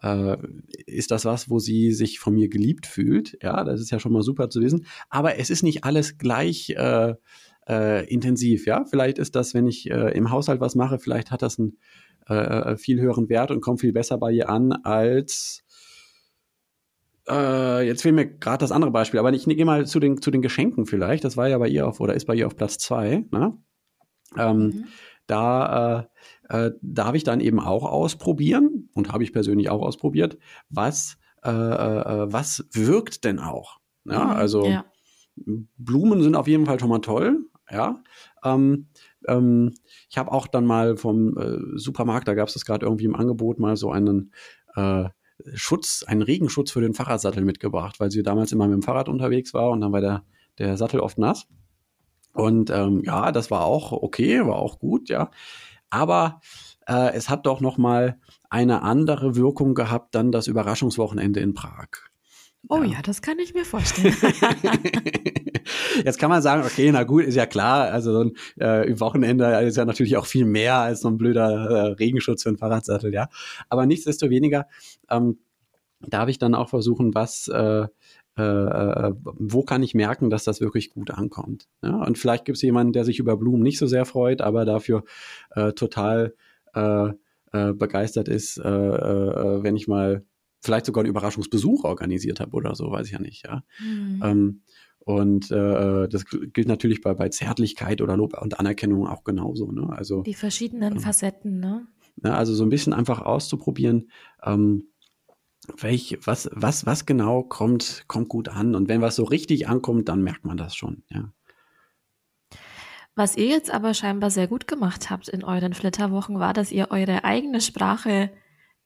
[0.01, 0.37] äh,
[0.85, 3.37] ist das was, wo sie sich von mir geliebt fühlt.
[3.41, 4.85] Ja, das ist ja schon mal super zu wissen.
[5.09, 7.15] Aber es ist nicht alles gleich äh,
[7.67, 8.65] äh, intensiv.
[8.65, 11.77] Ja, vielleicht ist das, wenn ich äh, im Haushalt was mache, vielleicht hat das einen
[12.29, 15.63] äh, äh, viel höheren Wert und kommt viel besser bei ihr an als
[17.29, 20.41] jetzt fehlt mir gerade das andere Beispiel, aber ich gehe mal zu den, zu den
[20.41, 21.25] Geschenken vielleicht.
[21.25, 23.25] Das war ja bei ihr auf oder ist bei ihr auf Platz zwei.
[23.31, 23.51] Ne?
[24.37, 24.85] Ähm, mhm
[25.27, 26.07] da
[26.49, 30.37] äh, äh, darf ich dann eben auch ausprobieren und habe ich persönlich auch ausprobiert,
[30.69, 33.79] was, äh, äh, was wirkt denn auch.
[34.05, 34.85] Ja, mhm, also ja.
[35.77, 37.45] Blumen sind auf jeden Fall schon mal toll.
[37.69, 38.01] Ja,
[38.45, 38.87] ähm,
[39.27, 39.73] ähm,
[40.09, 43.15] ich habe auch dann mal vom äh, Supermarkt, da gab es das gerade irgendwie im
[43.15, 44.31] Angebot, mal so einen
[44.75, 45.09] äh,
[45.53, 49.53] Schutz, einen Regenschutz für den Fahrradsattel mitgebracht, weil sie damals immer mit dem Fahrrad unterwegs
[49.53, 50.23] war und dann war der,
[50.57, 51.47] der Sattel oft nass.
[52.37, 55.31] Und ähm, ja, das war auch okay, war auch gut, ja.
[55.89, 56.41] Aber
[56.87, 58.19] äh, es hat doch noch mal
[58.49, 61.87] eine andere Wirkung gehabt, dann das Überraschungswochenende in Prag.
[62.69, 62.93] Oh ja.
[62.93, 64.15] ja, das kann ich mir vorstellen.
[66.03, 69.45] Jetzt kann man sagen, okay, na gut, ist ja klar, also so ein äh, Wochenende
[69.61, 73.13] ist ja natürlich auch viel mehr als so ein blöder äh, Regenschutz für einen Fahrradsattel,
[73.13, 73.29] ja.
[73.69, 74.67] Aber nichtsdestoweniger
[75.09, 75.39] ähm,
[76.01, 77.87] darf ich dann auch versuchen, was äh,
[78.37, 81.67] äh, äh, wo kann ich merken, dass das wirklich gut ankommt.
[81.81, 82.03] Ja?
[82.03, 85.03] Und vielleicht gibt es jemanden, der sich über Blumen nicht so sehr freut, aber dafür
[85.51, 86.35] äh, total
[86.73, 87.09] äh,
[87.53, 90.23] äh, begeistert ist, äh, wenn ich mal
[90.61, 93.45] vielleicht sogar einen Überraschungsbesuch organisiert habe oder so, weiß ich ja nicht.
[93.45, 93.63] Ja.
[93.79, 94.21] Mhm.
[94.23, 94.61] Ähm,
[94.99, 99.71] und äh, das gilt natürlich bei, bei Zärtlichkeit oder Lob und Anerkennung auch genauso.
[99.71, 99.87] Ne?
[99.89, 101.87] Also die verschiedenen ähm, Facetten, ne?
[102.23, 104.09] Ja, also so ein bisschen einfach auszuprobieren,
[104.43, 104.89] ähm,
[105.77, 108.75] welch, was, was, was genau kommt, kommt gut an.
[108.75, 111.31] Und wenn was so richtig ankommt, dann merkt man das schon, ja.
[113.15, 116.91] Was ihr jetzt aber scheinbar sehr gut gemacht habt in euren Flitterwochen, war, dass ihr
[116.91, 118.31] eure eigene Sprache,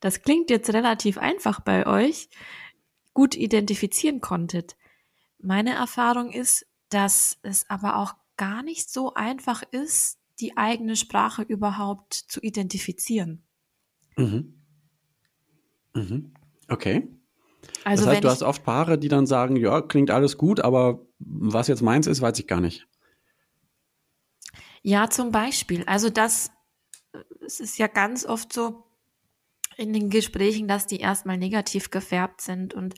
[0.00, 2.30] das klingt jetzt relativ einfach bei euch,
[3.12, 4.76] gut identifizieren konntet.
[5.38, 11.42] Meine Erfahrung ist, dass es aber auch gar nicht so einfach ist, die eigene Sprache
[11.42, 13.44] überhaupt zu identifizieren.
[14.16, 14.62] Mhm.
[15.94, 16.32] Mhm.
[16.72, 17.06] Okay.
[17.84, 21.06] Also das heißt, du hast oft Paare, die dann sagen, ja, klingt alles gut, aber
[21.18, 22.86] was jetzt meins ist, weiß ich gar nicht.
[24.82, 25.84] Ja, zum Beispiel.
[25.84, 26.50] Also das,
[27.44, 28.84] es ist ja ganz oft so
[29.76, 32.94] in den Gesprächen, dass die erstmal negativ gefärbt sind und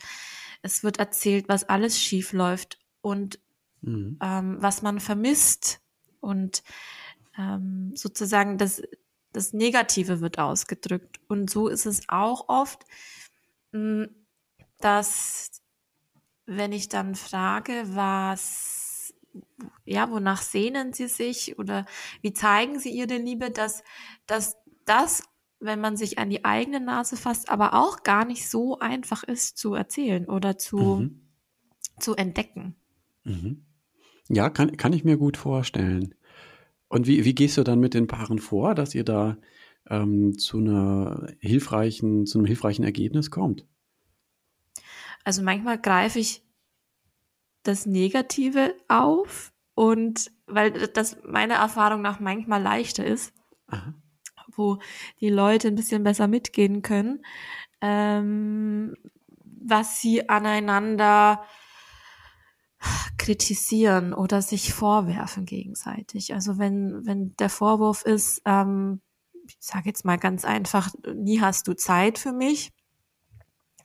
[0.63, 3.39] es wird erzählt, was alles schief läuft und
[3.83, 4.19] mhm.
[4.23, 5.81] ähm, was man vermisst
[6.21, 6.63] und
[7.37, 8.83] ähm, sozusagen das,
[9.33, 11.21] das Negative wird ausgedrückt.
[11.29, 12.85] Und so ist es auch oft,
[14.79, 15.63] dass
[16.47, 19.15] wenn ich dann frage, was,
[19.85, 21.87] ja, wonach sehnen Sie sich oder
[22.23, 23.83] wie zeigen Sie Ihre Liebe, dass,
[24.27, 25.23] dass das
[25.65, 29.57] wenn man sich an die eigene Nase fasst, aber auch gar nicht so einfach ist
[29.57, 31.21] zu erzählen oder zu, mhm.
[31.99, 32.77] zu entdecken.
[33.25, 33.65] Mhm.
[34.29, 36.15] Ja, kann, kann ich mir gut vorstellen.
[36.89, 39.39] Und wie, wie gehst du dann mit den Paaren vor, dass ihr da
[39.89, 43.67] ähm, zu einer hilfreichen, zu einem hilfreichen Ergebnis kommt?
[45.25, 46.43] Also manchmal greife ich
[47.63, 53.33] das Negative auf und weil das meiner Erfahrung nach manchmal leichter ist.
[53.67, 53.95] Aha
[54.57, 54.79] wo
[55.21, 57.25] die Leute ein bisschen besser mitgehen können,
[57.81, 58.95] ähm,
[59.45, 61.45] was sie aneinander
[63.19, 66.35] kritisieren oder sich vorwerfen gegenseitig.
[66.35, 69.01] Also wenn, wenn der Vorwurf ist, ähm,
[69.47, 72.73] ich sage jetzt mal ganz einfach, nie hast du Zeit für mich,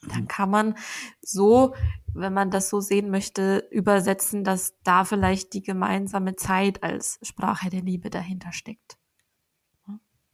[0.07, 0.75] dann kann man
[1.21, 1.73] so,
[2.13, 7.69] wenn man das so sehen möchte, übersetzen, dass da vielleicht die gemeinsame Zeit als Sprache
[7.69, 8.97] der Liebe dahinter steckt.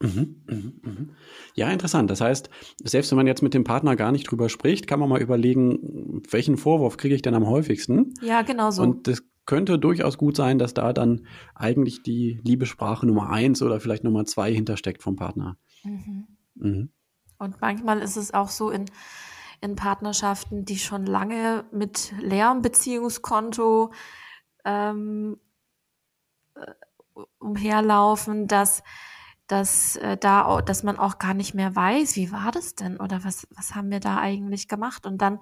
[0.02, 1.10] Mhm, mhm, mhm.
[1.54, 2.10] Ja, interessant.
[2.10, 2.50] Das heißt,
[2.84, 6.22] selbst wenn man jetzt mit dem Partner gar nicht drüber spricht, kann man mal überlegen,
[6.30, 8.12] welchen Vorwurf kriege ich denn am häufigsten?
[8.20, 8.82] Ja, genau so.
[8.82, 13.80] Und das könnte durchaus gut sein, dass da dann eigentlich die Liebessprache Nummer eins oder
[13.80, 15.56] vielleicht Nummer zwei hintersteckt vom Partner.
[15.84, 16.26] Mhm.
[16.54, 16.90] Mhm.
[17.38, 18.86] Und manchmal ist es auch so in,
[19.60, 23.92] in Partnerschaften, die schon lange mit leerem Beziehungskonto
[24.64, 25.38] ähm,
[26.54, 26.72] äh,
[27.38, 28.82] umherlaufen, dass
[29.46, 33.22] dass äh, da, dass man auch gar nicht mehr weiß, wie war das denn oder
[33.22, 35.38] was, was haben wir da eigentlich gemacht und dann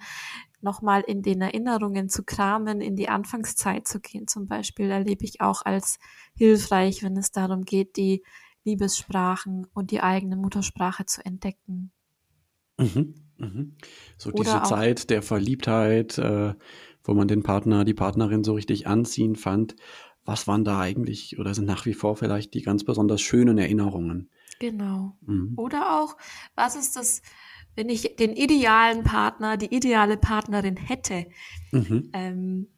[0.65, 5.41] nochmal in den Erinnerungen zu kramen, in die Anfangszeit zu gehen zum Beispiel, erlebe ich
[5.41, 5.99] auch als
[6.35, 8.25] hilfreich, wenn es darum geht, die
[8.65, 11.93] Liebessprachen und die eigene Muttersprache zu entdecken.
[12.79, 13.77] Mhm, mhm.
[14.19, 16.55] So Oder diese Zeit der Verliebtheit, äh,
[17.05, 19.77] wo man den Partner, die Partnerin so richtig anziehen fand,
[20.25, 24.31] was waren da eigentlich oder sind nach wie vor vielleicht die ganz besonders schönen Erinnerungen?
[24.59, 25.17] Genau.
[25.21, 25.55] Mhm.
[25.57, 26.17] Oder auch,
[26.55, 27.23] was ist das,
[27.75, 31.27] wenn ich den idealen Partner, die ideale Partnerin hätte?
[31.73, 32.11] Mhm.
[32.13, 32.69] Ähm,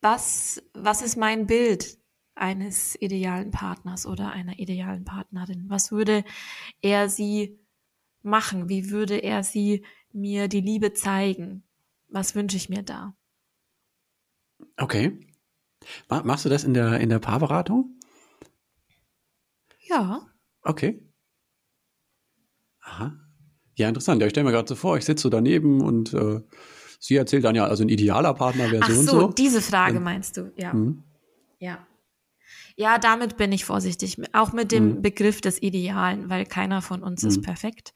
[0.00, 1.98] was, was ist mein Bild
[2.34, 5.64] eines idealen Partners oder einer idealen Partnerin?
[5.68, 6.24] Was würde
[6.82, 7.58] er sie
[8.22, 8.68] machen?
[8.68, 11.64] Wie würde er sie mir die Liebe zeigen?
[12.08, 13.16] Was wünsche ich mir da?
[14.76, 15.18] Okay.
[16.08, 17.98] Machst du das in der, in der Paarberatung?
[19.80, 20.26] Ja.
[20.62, 21.00] Okay.
[22.82, 23.23] Aha.
[23.76, 24.20] Ja, interessant.
[24.20, 26.40] Ja, ich stelle mir gerade so vor, ich sitze so daneben und äh,
[27.00, 29.28] sie erzählt dann ja, also ein idealer Partner wäre so, Ach und so, so.
[29.28, 30.74] diese Frage meinst du, ja.
[30.74, 31.02] Mhm.
[31.58, 31.86] Ja.
[32.76, 34.16] Ja, damit bin ich vorsichtig.
[34.32, 35.02] Auch mit dem Mhm.
[35.02, 37.42] Begriff des Idealen, weil keiner von uns ist Mhm.
[37.42, 37.94] perfekt.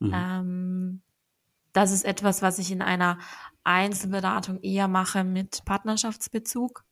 [0.00, 0.10] Mhm.
[0.14, 1.02] Ähm,
[1.72, 3.18] das ist etwas, was ich in einer
[3.64, 6.84] Einzelberatung eher mache mit Partnerschaftsbezug.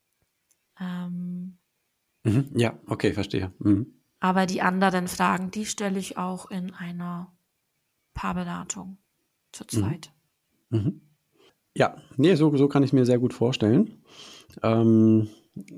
[0.81, 1.59] Ähm,
[2.25, 2.51] Mhm.
[2.55, 3.53] Ja, okay, verstehe.
[3.59, 3.87] Mhm.
[4.21, 7.33] aber die anderen Fragen, die stelle ich auch in einer
[8.15, 8.99] Paarberatung
[9.53, 10.13] zu zweit.
[10.71, 11.01] Mhm.
[11.75, 14.03] Ja, nee, so, so kann ich mir sehr gut vorstellen.
[14.63, 15.29] Ähm,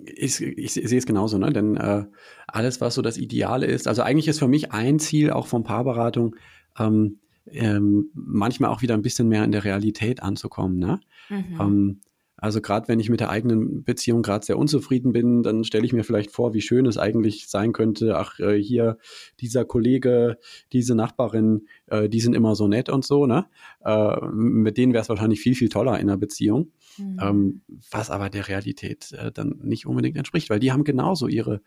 [0.05, 1.53] ich, ich, sehe es genauso, ne?
[1.53, 2.05] Denn äh,
[2.47, 5.65] alles, was so das Ideale ist, also eigentlich ist für mich ein Ziel auch von
[5.65, 6.37] Paarberatung,
[6.79, 10.79] ähm, ähm, manchmal auch wieder ein bisschen mehr in der Realität anzukommen.
[10.79, 11.01] Ne?
[11.29, 12.01] Mhm.
[12.45, 15.95] Also gerade wenn ich mit der eigenen Beziehung gerade sehr unzufrieden bin, dann stelle ich
[15.95, 18.19] mir vielleicht vor, wie schön es eigentlich sein könnte.
[18.19, 18.99] Ach, äh, hier
[19.41, 20.37] dieser Kollege,
[20.71, 23.25] diese Nachbarin, äh, die sind immer so nett und so.
[23.25, 23.47] Ne?
[23.83, 26.71] Äh, mit denen wäre es wahrscheinlich viel, viel toller in der Beziehung.
[26.99, 27.19] Mhm.
[27.19, 31.63] Ähm, was aber der Realität äh, dann nicht unbedingt entspricht, weil die haben genauso ihre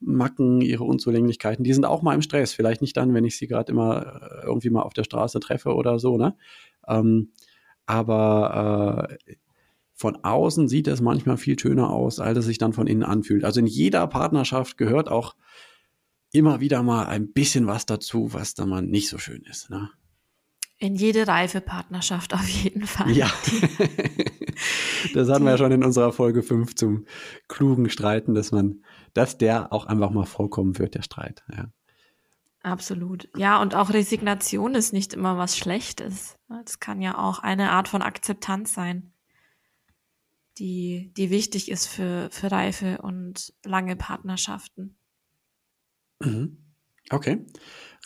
[0.00, 1.64] Macken, ihre Unzulänglichkeiten.
[1.64, 2.54] Die sind auch mal im Stress.
[2.54, 5.74] Vielleicht nicht dann, wenn ich sie gerade immer äh, irgendwie mal auf der Straße treffe
[5.74, 6.16] oder so.
[6.16, 6.34] Ne?
[6.88, 7.32] Ähm,
[7.84, 9.34] aber äh,
[10.04, 13.42] von außen sieht es manchmal viel schöner aus, als es sich dann von innen anfühlt.
[13.42, 15.34] Also in jeder Partnerschaft gehört auch
[16.30, 19.70] immer wieder mal ein bisschen was dazu, was dann mal nicht so schön ist.
[19.70, 19.88] Ne?
[20.76, 23.12] In jede reife Partnerschaft auf jeden Fall.
[23.12, 23.32] Ja.
[25.14, 27.06] das hatten wir ja schon in unserer Folge 5 zum
[27.48, 28.82] klugen Streiten, dass man,
[29.14, 31.44] dass der auch einfach mal vorkommen wird, der Streit.
[31.50, 31.68] Ja.
[32.60, 33.30] Absolut.
[33.38, 36.36] Ja, und auch Resignation ist nicht immer was Schlechtes.
[36.62, 39.13] Es kann ja auch eine Art von Akzeptanz sein,
[40.58, 44.96] die, die wichtig ist für, für reife und lange Partnerschaften.
[46.20, 46.58] Mhm.
[47.10, 47.44] Okay.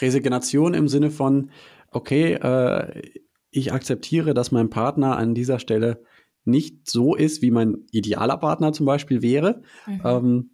[0.00, 1.50] Resignation im Sinne von,
[1.90, 6.02] okay, äh, ich akzeptiere, dass mein Partner an dieser Stelle
[6.44, 9.62] nicht so ist, wie mein idealer Partner zum Beispiel wäre.
[9.86, 10.02] Mhm.
[10.04, 10.50] Ähm,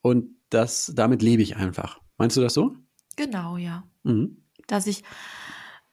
[0.00, 2.00] und das, damit lebe ich einfach.
[2.18, 2.76] Meinst du das so?
[3.16, 3.84] Genau, ja.
[4.02, 4.42] Mhm.
[4.66, 5.02] Dass ich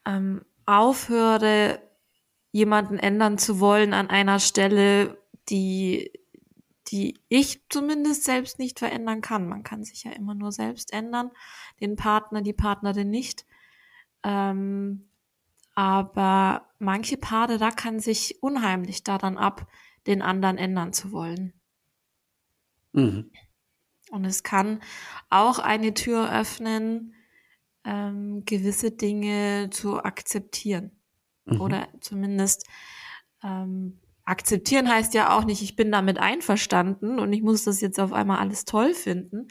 [0.05, 1.79] ähm, aufhöre,
[2.51, 5.17] jemanden ändern zu wollen an einer Stelle,
[5.49, 6.11] die,
[6.87, 9.47] die ich zumindest selbst nicht verändern kann.
[9.47, 11.31] Man kann sich ja immer nur selbst ändern,
[11.79, 13.45] den Partner, die Partnerin nicht.
[14.23, 15.09] Ähm,
[15.75, 19.67] aber manche Paare, da kann sich unheimlich daran ab,
[20.05, 21.53] den anderen ändern zu wollen.
[22.91, 23.31] Mhm.
[24.11, 24.81] Und es kann
[25.29, 27.15] auch eine Tür öffnen,
[27.83, 30.91] ähm, gewisse Dinge zu akzeptieren.
[31.45, 31.61] Mhm.
[31.61, 32.67] Oder zumindest
[33.43, 37.99] ähm, akzeptieren heißt ja auch nicht, ich bin damit einverstanden und ich muss das jetzt
[37.99, 39.47] auf einmal alles toll finden,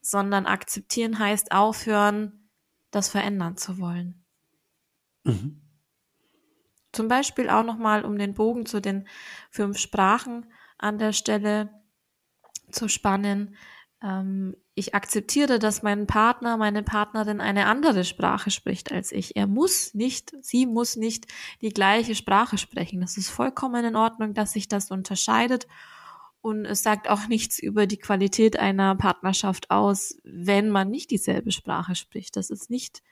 [0.00, 2.50] sondern akzeptieren heißt aufhören,
[2.90, 4.24] das verändern zu wollen.
[5.24, 5.60] Mhm.
[6.92, 9.06] Zum Beispiel auch nochmal, um den Bogen zu den
[9.50, 11.70] fünf Sprachen an der Stelle
[12.70, 13.56] zu spannen.
[14.02, 19.34] Ähm, ich akzeptiere, dass mein Partner, meine Partnerin eine andere Sprache spricht als ich.
[19.34, 21.26] Er muss nicht, sie muss nicht
[21.62, 23.00] die gleiche Sprache sprechen.
[23.00, 25.66] Das ist vollkommen in Ordnung, dass sich das unterscheidet.
[26.42, 31.52] Und es sagt auch nichts über die Qualität einer Partnerschaft aus, wenn man nicht dieselbe
[31.52, 32.36] Sprache spricht.
[32.36, 33.02] Das ist nicht,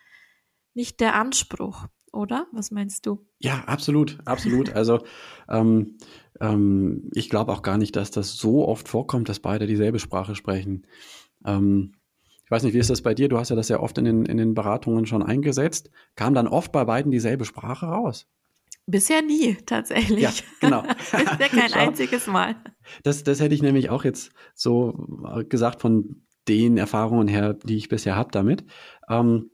[0.75, 2.47] nicht der Anspruch oder?
[2.53, 3.27] Was meinst du?
[3.39, 4.69] Ja, absolut, absolut.
[4.75, 5.01] Also
[5.49, 5.99] ähm,
[6.41, 10.35] ähm, ich glaube auch gar nicht, dass das so oft vorkommt, dass beide dieselbe Sprache
[10.35, 10.87] sprechen.
[11.45, 11.95] Ähm,
[12.45, 13.29] ich weiß nicht, wie ist das bei dir?
[13.29, 15.91] Du hast ja das ja oft in den, in den Beratungen schon eingesetzt.
[16.15, 18.27] Kam dann oft bei beiden dieselbe Sprache raus?
[18.87, 20.21] Bisher nie, tatsächlich.
[20.23, 20.83] Ja, genau.
[21.13, 21.79] Bisher kein Schau.
[21.79, 22.57] einziges Mal.
[23.03, 25.07] Das, das hätte ich nämlich auch jetzt so
[25.49, 28.65] gesagt von den Erfahrungen her, die ich bisher habe damit.
[29.09, 29.51] Ähm,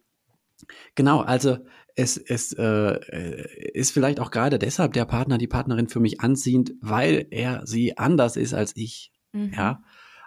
[0.97, 1.59] genau, also
[1.95, 6.73] es, es äh, ist vielleicht auch gerade deshalb der Partner, die Partnerin für mich anziehend,
[6.81, 9.13] weil er sie anders ist als ich.
[9.33, 9.53] Mhm.
[9.55, 9.83] Ja.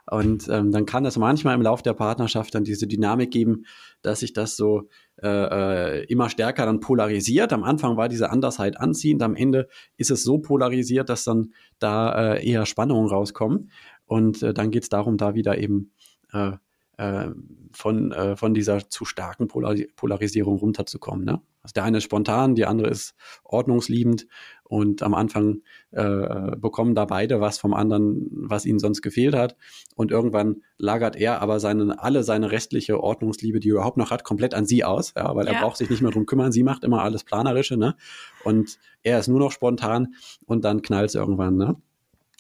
[0.10, 3.66] Und ähm, dann kann es manchmal im Lauf der Partnerschaft dann diese Dynamik geben,
[4.02, 4.90] dass sich das so
[5.22, 7.54] äh, äh, immer stärker dann polarisiert.
[7.54, 12.34] Am Anfang war diese Andersheit anziehend, am Ende ist es so polarisiert, dass dann da
[12.34, 13.72] äh, eher Spannungen rauskommen.
[14.06, 15.94] Und äh, dann geht es darum, da wieder eben
[16.34, 16.52] äh,
[16.98, 17.30] äh,
[17.72, 21.26] von, von dieser zu starken Polar Polarisierung runterzukommen.
[21.26, 21.42] Ne?
[21.64, 24.28] Also der eine ist spontan, die andere ist ordnungsliebend
[24.74, 29.56] und am Anfang äh, bekommen da beide was vom anderen, was ihnen sonst gefehlt hat.
[29.96, 34.24] Und irgendwann lagert er aber seine, alle seine restliche Ordnungsliebe, die er überhaupt noch hat,
[34.24, 35.62] komplett an sie aus, ja, weil er Ja.
[35.62, 36.52] braucht sich nicht mehr drum kümmern.
[36.52, 37.96] Sie macht immer alles Planerische, ne?
[38.44, 40.16] Und er ist nur noch spontan
[40.48, 41.76] und dann knallt es irgendwann, ne?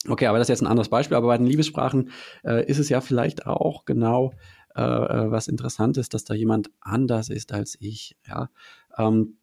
[0.09, 1.15] Okay, aber das ist jetzt ein anderes Beispiel.
[1.15, 2.09] Aber bei den Liebessprachen
[2.43, 4.33] äh, ist es ja vielleicht auch genau
[4.75, 8.17] äh, äh, was Interessantes, dass da jemand anders ist als ich.
[8.27, 8.49] Ja.
[8.97, 9.37] Ähm,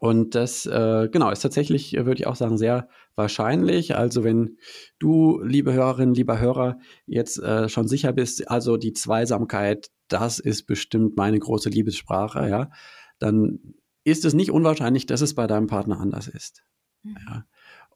[0.00, 3.96] und das, äh, genau, ist tatsächlich, würde ich auch sagen, sehr wahrscheinlich.
[3.96, 4.58] Also wenn
[4.98, 10.64] du, liebe Hörerin, lieber Hörer, jetzt äh, schon sicher bist, also die Zweisamkeit, das ist
[10.66, 12.70] bestimmt meine große Liebessprache, ja,
[13.18, 16.62] dann ist es nicht unwahrscheinlich, dass es bei deinem Partner anders ist.
[17.02, 17.16] Mhm.
[17.26, 17.46] Ja.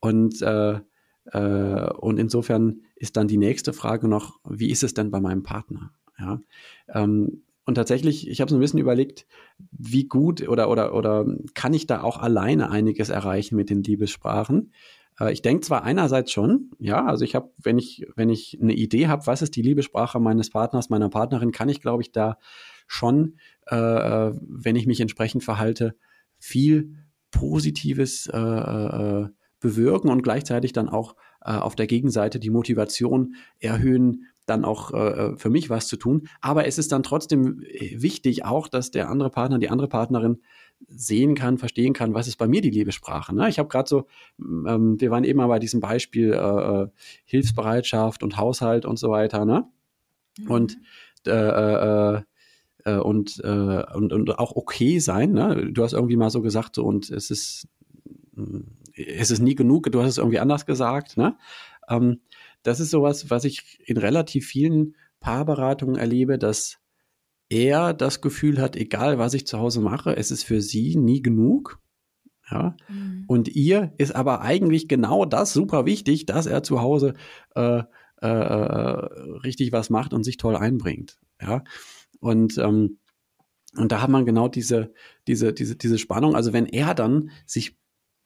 [0.00, 0.80] Und, äh,
[1.26, 5.42] äh, und insofern ist dann die nächste Frage noch, wie ist es denn bei meinem
[5.42, 5.92] Partner?
[6.18, 6.40] Ja.
[6.88, 9.28] Ähm, und tatsächlich, ich habe so ein bisschen überlegt,
[9.70, 14.72] wie gut oder, oder, oder kann ich da auch alleine einiges erreichen mit den Liebessprachen?
[15.20, 18.74] Äh, ich denke zwar einerseits schon, ja, also ich habe, wenn ich, wenn ich eine
[18.74, 22.38] Idee habe, was ist die Liebessprache meines Partners, meiner Partnerin, kann ich, glaube ich, da
[22.88, 23.36] schon,
[23.70, 25.94] äh, äh, wenn ich mich entsprechend verhalte,
[26.40, 26.96] viel
[27.30, 29.28] Positives äh, äh,
[29.60, 35.36] bewirken und gleichzeitig dann auch äh, auf der Gegenseite die Motivation erhöhen, dann auch äh,
[35.36, 36.28] für mich was zu tun.
[36.40, 40.40] Aber es ist dann trotzdem wichtig auch, dass der andere Partner, die andere Partnerin
[40.88, 43.34] sehen kann, verstehen kann, was ist bei mir die Liebessprache.
[43.34, 43.48] Ne?
[43.48, 44.06] Ich habe gerade so,
[44.38, 46.86] ähm, wir waren eben mal bei diesem Beispiel äh,
[47.24, 49.44] Hilfsbereitschaft und Haushalt und so weiter.
[49.44, 49.66] Ne?
[50.38, 50.50] Mhm.
[50.50, 50.78] Und
[51.26, 52.22] äh, äh,
[52.84, 55.32] äh, und, äh, und, und auch okay sein.
[55.32, 55.70] Ne?
[55.70, 57.68] Du hast irgendwie mal so gesagt, so, und es ist,
[59.06, 61.16] es ist nie genug, du hast es irgendwie anders gesagt.
[61.16, 61.36] Ne?
[61.88, 62.20] Ähm,
[62.62, 66.78] das ist sowas, was ich in relativ vielen Paarberatungen erlebe, dass
[67.48, 71.20] er das Gefühl hat, egal was ich zu Hause mache, es ist für sie nie
[71.20, 71.80] genug.
[72.50, 72.76] Ja.
[72.88, 73.24] Mhm.
[73.26, 77.14] Und ihr ist aber eigentlich genau das super wichtig, dass er zu Hause
[77.54, 77.82] äh,
[78.22, 79.06] äh, äh
[79.44, 81.18] richtig was macht und sich toll einbringt.
[81.40, 81.64] Ja.
[82.20, 82.98] Und, ähm,
[83.76, 84.92] und da hat man genau diese,
[85.26, 86.34] diese, diese, diese Spannung.
[86.34, 87.79] Also wenn er dann sich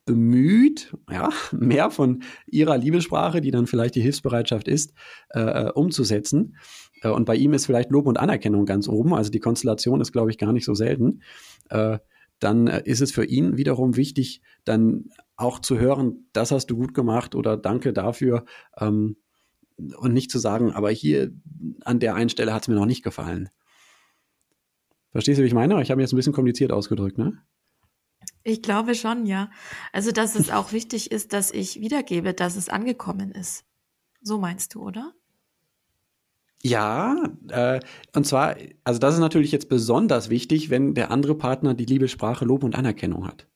[0.05, 4.95] bemüht, ja, mehr von ihrer Liebessprache, die dann vielleicht die Hilfsbereitschaft ist,
[5.31, 6.57] äh, äh, umzusetzen.
[7.03, 9.15] Äh, und bei ihm ist vielleicht Lob und Anerkennung ganz oben.
[9.15, 11.23] Also die Konstellation ist, glaube ich, gar nicht so selten.
[11.71, 11.99] Äh,
[12.39, 16.77] dann äh, ist es für ihn wiederum wichtig, dann auch zu hören, das hast du
[16.77, 18.45] gut gemacht oder danke dafür.
[18.79, 19.17] Ähm,
[19.77, 21.33] und nicht zu sagen, aber hier
[21.85, 23.49] an der einen Stelle hat es mir noch nicht gefallen.
[25.11, 25.81] Verstehst du, wie ich meine?
[25.83, 27.39] Ich habe mir jetzt ein bisschen kompliziert ausgedrückt, ne?
[28.45, 29.51] Ich glaube schon, ja.
[29.93, 33.65] Also, dass es auch wichtig ist, dass ich wiedergebe, dass es angekommen ist.
[34.21, 35.15] So meinst du, oder?
[36.63, 37.81] Ja, äh,
[38.15, 42.45] und zwar, also das ist natürlich jetzt besonders wichtig, wenn der andere Partner die Liebessprache
[42.45, 43.49] Lob und Anerkennung hat.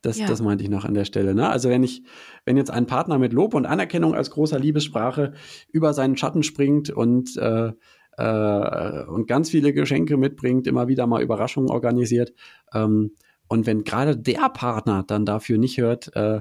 [0.00, 0.26] Das, ja.
[0.26, 1.32] das meinte ich noch an der Stelle.
[1.32, 1.48] Ne?
[1.48, 2.02] Also wenn ich,
[2.44, 5.34] wenn jetzt ein Partner mit Lob und Anerkennung als großer Liebessprache
[5.70, 7.72] über seinen Schatten springt und äh,
[8.16, 12.34] äh, und ganz viele Geschenke mitbringt, immer wieder mal Überraschungen organisiert.
[12.74, 13.12] Ähm,
[13.52, 16.40] und wenn gerade der Partner dann dafür nicht hört, äh,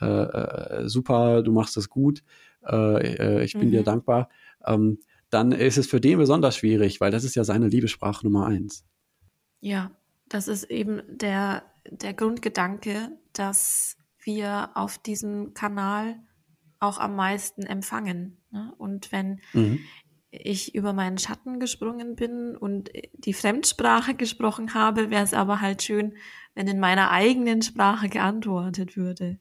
[0.00, 2.22] äh, äh super, du machst das gut,
[2.64, 3.72] äh, äh, ich bin mhm.
[3.72, 4.28] dir dankbar,
[4.64, 8.46] ähm, dann ist es für den besonders schwierig, weil das ist ja seine Liebessprache Nummer
[8.46, 8.84] eins.
[9.58, 9.90] Ja,
[10.28, 16.14] das ist eben der, der Grundgedanke, dass wir auf diesem Kanal
[16.78, 18.36] auch am meisten empfangen.
[18.52, 18.72] Ne?
[18.78, 19.80] Und wenn mhm
[20.32, 25.82] ich über meinen Schatten gesprungen bin und die Fremdsprache gesprochen habe, wäre es aber halt
[25.82, 26.14] schön,
[26.54, 29.38] wenn in meiner eigenen Sprache geantwortet würde.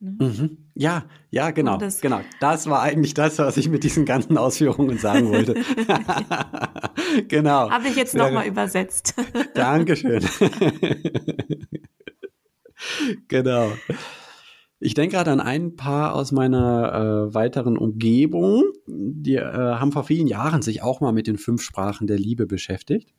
[0.00, 0.16] Ne?
[0.18, 0.70] Mhm.
[0.74, 2.20] Ja, ja, genau, das, genau.
[2.40, 5.54] Das war eigentlich das, was ich mit diesen ganzen Ausführungen sagen wollte.
[7.28, 7.70] genau.
[7.70, 9.14] Habe ich jetzt nochmal übersetzt.
[9.54, 10.20] Dankeschön.
[13.28, 13.72] genau.
[14.80, 20.04] Ich denke gerade an ein paar aus meiner äh, weiteren Umgebung, die äh, haben vor
[20.04, 23.14] vielen Jahren sich auch mal mit den fünf Sprachen der Liebe beschäftigt.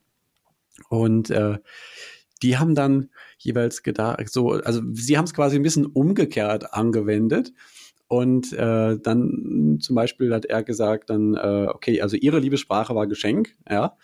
[0.89, 1.57] Und äh,
[2.43, 7.53] die haben dann jeweils gedacht, so, also sie haben es quasi ein bisschen umgekehrt angewendet.
[8.07, 13.07] Und äh, dann zum Beispiel hat er gesagt, dann, äh, okay, also ihre Liebessprache war
[13.07, 13.97] Geschenk, ja.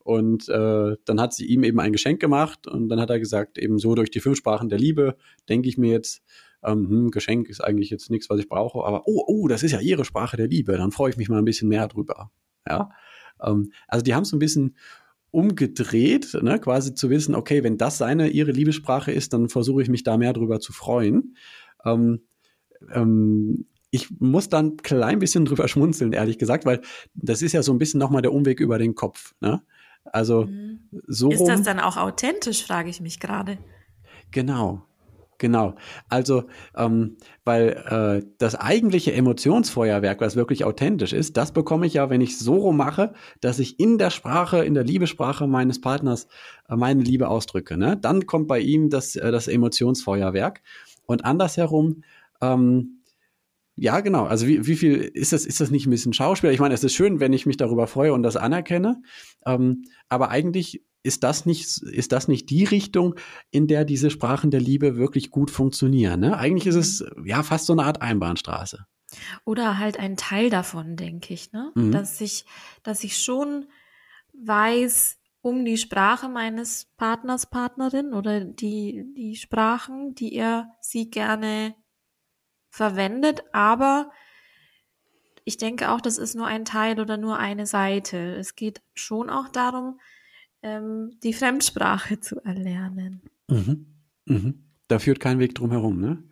[0.00, 3.58] Und äh, dann hat sie ihm eben ein Geschenk gemacht und dann hat er gesagt,
[3.58, 5.16] eben so durch die fünf Sprachen der Liebe
[5.48, 6.22] denke ich mir jetzt,
[6.62, 9.72] ähm, hm, Geschenk ist eigentlich jetzt nichts, was ich brauche, aber oh, oh, das ist
[9.72, 12.30] ja ihre Sprache der Liebe, dann freue ich mich mal ein bisschen mehr drüber.
[12.68, 12.90] Ja.
[13.42, 14.76] Ähm, also die haben es ein bisschen
[15.30, 19.88] umgedreht, ne, quasi zu wissen, okay, wenn das seine, ihre Liebessprache ist, dann versuche ich
[19.88, 21.36] mich da mehr drüber zu freuen.
[21.84, 22.22] Ähm,
[22.92, 26.80] ähm, ich muss dann ein klein bisschen drüber schmunzeln, ehrlich gesagt, weil
[27.14, 29.34] das ist ja so ein bisschen nochmal der Umweg über den Kopf.
[29.40, 29.62] Ne?
[30.04, 30.88] Also mhm.
[31.06, 31.30] so.
[31.30, 33.58] Ist das dann auch authentisch, frage ich mich gerade.
[34.30, 34.82] Genau,
[35.38, 35.74] Genau.
[36.08, 36.44] Also,
[36.76, 42.20] ähm, weil äh, das eigentliche Emotionsfeuerwerk, was wirklich authentisch ist, das bekomme ich ja, wenn
[42.20, 46.28] ich so rum mache, dass ich in der Sprache, in der Liebessprache meines Partners
[46.68, 47.76] äh, meine Liebe ausdrücke.
[47.76, 47.98] Ne?
[48.00, 50.62] Dann kommt bei ihm das, äh, das Emotionsfeuerwerk.
[51.04, 52.02] Und andersherum,
[52.40, 53.02] ähm,
[53.78, 54.24] ja, genau.
[54.24, 56.50] Also wie, wie viel ist das, ist das nicht ein bisschen Schauspiel?
[56.50, 59.02] Ich meine, es ist schön, wenn ich mich darüber freue und das anerkenne.
[59.44, 63.14] Ähm, aber eigentlich ist das nicht, ist das nicht die Richtung,
[63.50, 66.20] in der diese Sprachen der Liebe wirklich gut funktionieren?
[66.20, 66.36] Ne?
[66.36, 68.84] Eigentlich ist es ja fast so eine Art Einbahnstraße.
[69.44, 71.70] Oder halt ein Teil davon, denke ich, ne?
[71.74, 71.92] Mhm.
[71.92, 72.44] Dass ich,
[72.82, 73.66] dass ich schon
[74.34, 81.76] weiß um die Sprache meines Partners, Partnerin oder die, die Sprachen, die er sie gerne
[82.68, 84.10] verwendet, aber
[85.44, 88.34] ich denke auch, das ist nur ein Teil oder nur eine Seite.
[88.34, 90.00] Es geht schon auch darum,
[90.62, 93.22] ähm, die Fremdsprache zu erlernen.
[93.48, 93.86] Mhm.
[94.26, 94.64] Mhm.
[94.88, 96.22] Da führt kein Weg drum herum, ne?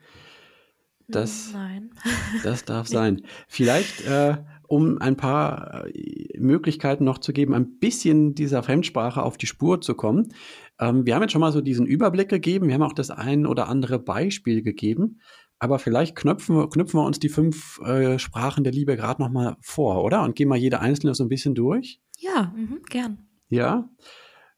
[1.08, 1.90] Das, Nein.
[2.42, 3.22] das darf sein.
[3.48, 9.36] Vielleicht, äh, um ein paar äh, Möglichkeiten noch zu geben, ein bisschen dieser Fremdsprache auf
[9.36, 10.32] die Spur zu kommen.
[10.80, 12.68] Ähm, wir haben jetzt schon mal so diesen Überblick gegeben.
[12.68, 15.20] Wir haben auch das ein oder andere Beispiel gegeben.
[15.58, 19.56] Aber vielleicht knöpfen, knüpfen wir uns die fünf äh, Sprachen der Liebe gerade noch mal
[19.60, 20.22] vor, oder?
[20.22, 22.00] Und gehen mal jede einzelne so ein bisschen durch.
[22.18, 23.18] Ja, mh, gern.
[23.54, 23.88] Ja.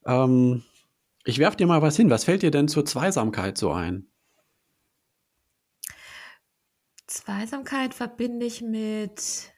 [0.07, 0.63] Ähm,
[1.25, 2.09] ich werf dir mal was hin.
[2.09, 4.09] Was fällt dir denn zur Zweisamkeit so ein?
[7.07, 9.53] Zweisamkeit verbinde ich mit,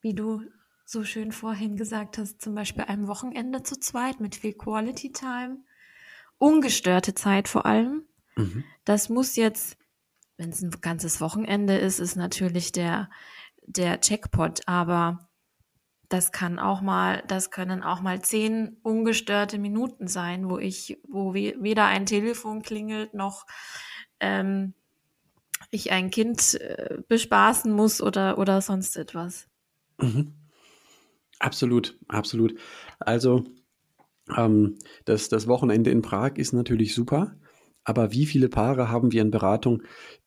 [0.00, 0.42] wie du
[0.86, 5.64] so schön vorhin gesagt hast, zum Beispiel einem Wochenende zu zweit mit viel Quality Time,
[6.38, 8.06] ungestörte Zeit vor allem.
[8.36, 8.64] Mhm.
[8.84, 9.76] Das muss jetzt,
[10.36, 13.10] wenn es ein ganzes Wochenende ist, ist natürlich der
[13.66, 15.30] der Checkpot, aber
[16.08, 21.34] das kann auch mal, das können auch mal zehn ungestörte Minuten sein, wo ich, wo
[21.34, 23.46] weder ein Telefon klingelt noch
[24.20, 24.74] ähm,
[25.70, 29.48] ich ein Kind äh, bespaßen muss oder, oder sonst etwas.
[30.00, 30.32] Mhm.
[31.40, 32.54] Absolut, absolut.
[33.00, 33.44] Also
[34.36, 37.36] ähm, das, das Wochenende in Prag ist natürlich super,
[37.82, 39.82] aber wie viele Paare haben wir in Beratung,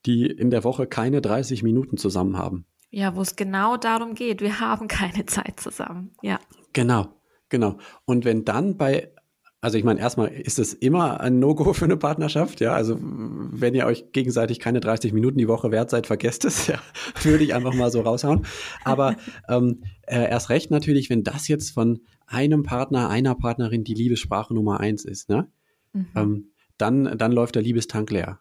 [0.05, 2.65] die in der Woche keine 30 Minuten zusammen haben?
[2.89, 6.11] Ja, wo es genau darum geht, wir haben keine Zeit zusammen.
[6.21, 6.39] Ja.
[6.73, 7.07] Genau,
[7.49, 7.77] genau.
[8.05, 9.11] Und wenn dann bei
[9.59, 12.73] also ich meine, erstmal ist es immer ein No-Go für eine Partnerschaft, ja.
[12.73, 16.79] Also wenn ihr euch gegenseitig keine 30 Minuten die Woche wert seid, vergesst es, ja.
[17.23, 18.45] Würde ich einfach mal so raushauen.
[18.83, 19.15] Aber
[19.49, 24.53] ähm, äh, erst recht natürlich, wenn das jetzt von einem Partner, einer Partnerin die Liebessprache
[24.53, 25.49] Nummer eins ist, ne?
[25.93, 26.07] Mhm.
[26.15, 28.39] Ähm, dann, dann läuft der Liebestank leer.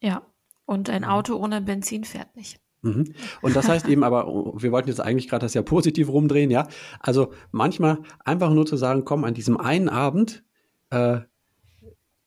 [0.00, 0.22] Ja.
[0.68, 2.60] Und ein Auto ohne Benzin fährt nicht.
[2.82, 3.14] Mhm.
[3.40, 6.68] Und das heißt eben aber, wir wollten jetzt eigentlich gerade das ja positiv rumdrehen, ja.
[7.00, 10.44] Also manchmal einfach nur zu sagen, komm, an diesem einen Abend
[10.90, 11.20] äh,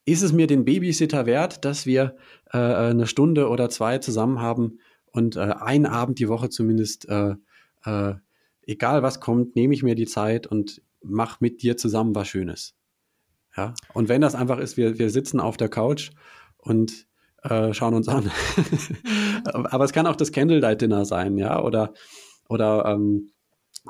[0.05, 2.15] ist es mir den Babysitter wert, dass wir
[2.51, 4.79] äh, eine Stunde oder zwei zusammen haben
[5.11, 7.35] und äh, einen Abend die Woche zumindest, äh,
[7.85, 8.15] äh,
[8.63, 12.73] egal was kommt, nehme ich mir die Zeit und mach mit dir zusammen was Schönes.
[13.55, 13.75] Ja.
[13.93, 16.09] Und wenn das einfach ist, wir, wir sitzen auf der Couch
[16.57, 17.05] und
[17.43, 18.25] äh, schauen uns an.
[18.25, 19.45] Mhm.
[19.45, 21.93] Aber es kann auch das Candlelight-Dinner sein, ja, oder,
[22.47, 23.31] oder ähm,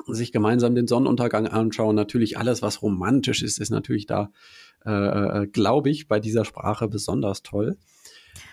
[0.06, 1.94] sich gemeinsam den Sonnenuntergang anschauen.
[1.94, 4.30] Natürlich alles, was romantisch ist, ist natürlich da,
[4.84, 4.90] äh,
[5.42, 7.76] äh, glaube ich, bei dieser Sprache besonders toll.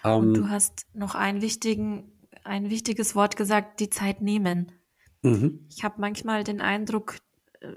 [0.04, 2.12] Ähm, Und du hast noch einen wichtigen,
[2.44, 4.72] ein wichtiges Wort gesagt, die Zeit nehmen.
[5.22, 5.66] Mhm.
[5.70, 7.16] Ich habe manchmal den Eindruck,
[7.62, 7.74] äh,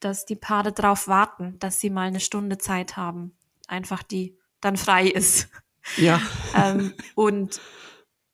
[0.00, 3.32] dass die Paare darauf warten, dass sie mal eine Stunde Zeit haben.
[3.68, 5.48] Einfach die dann frei ist.
[5.96, 6.20] Ja.
[6.54, 7.60] ähm, und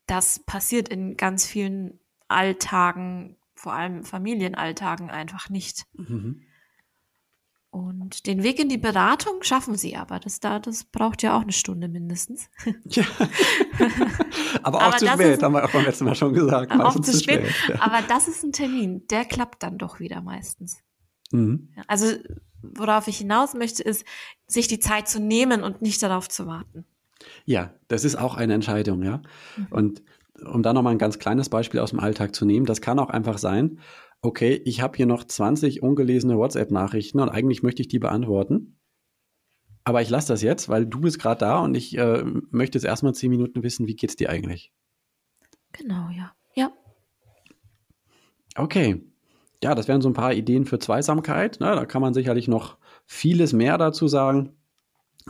[0.07, 5.87] das passiert in ganz vielen Alltagen, vor allem Familienalltagen einfach nicht.
[5.95, 6.43] Mhm.
[7.77, 10.19] Und den Weg in die Beratung schaffen sie aber.
[10.19, 12.49] Das, da, das braucht ja auch eine Stunde mindestens.
[12.87, 13.05] Ja.
[14.63, 16.73] aber auch aber zu spät, ist, haben wir auch beim letzten Mal schon gesagt.
[16.73, 17.47] Auch zu, spät.
[17.47, 17.55] spät.
[17.69, 17.83] Ja.
[17.83, 20.79] Aber das ist ein Termin, der klappt dann doch wieder meistens.
[21.33, 21.69] Mhm.
[21.87, 22.15] Also,
[22.63, 24.07] worauf ich hinaus möchte, ist,
[24.47, 26.87] sich die Zeit zu nehmen und nicht darauf zu warten.
[27.45, 29.23] Ja, das ist auch eine Entscheidung, ja.
[29.57, 29.67] Mhm.
[29.71, 30.03] Und
[30.45, 33.11] um da nochmal ein ganz kleines Beispiel aus dem Alltag zu nehmen, das kann auch
[33.11, 33.81] einfach sein,
[34.23, 38.79] okay, ich habe hier noch 20 ungelesene WhatsApp-Nachrichten und eigentlich möchte ich die beantworten.
[39.85, 42.85] Aber ich lasse das jetzt, weil du bist gerade da und ich äh, möchte jetzt
[42.85, 44.73] erstmal zehn Minuten wissen, wie geht's dir eigentlich?
[45.73, 46.33] Genau, ja.
[46.55, 46.73] Ja.
[48.57, 49.05] Okay.
[49.63, 51.61] Ja, das wären so ein paar Ideen für Zweisamkeit.
[51.61, 51.67] Ne?
[51.67, 54.57] Da kann man sicherlich noch vieles mehr dazu sagen.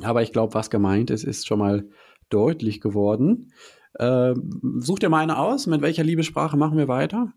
[0.02, 1.88] Aber ich glaube, was gemeint ist, ist schon mal
[2.28, 3.52] deutlich geworden.
[3.94, 4.34] Äh,
[4.78, 5.66] such dir mal eine aus.
[5.66, 7.32] Mit welcher Liebessprache machen wir weiter?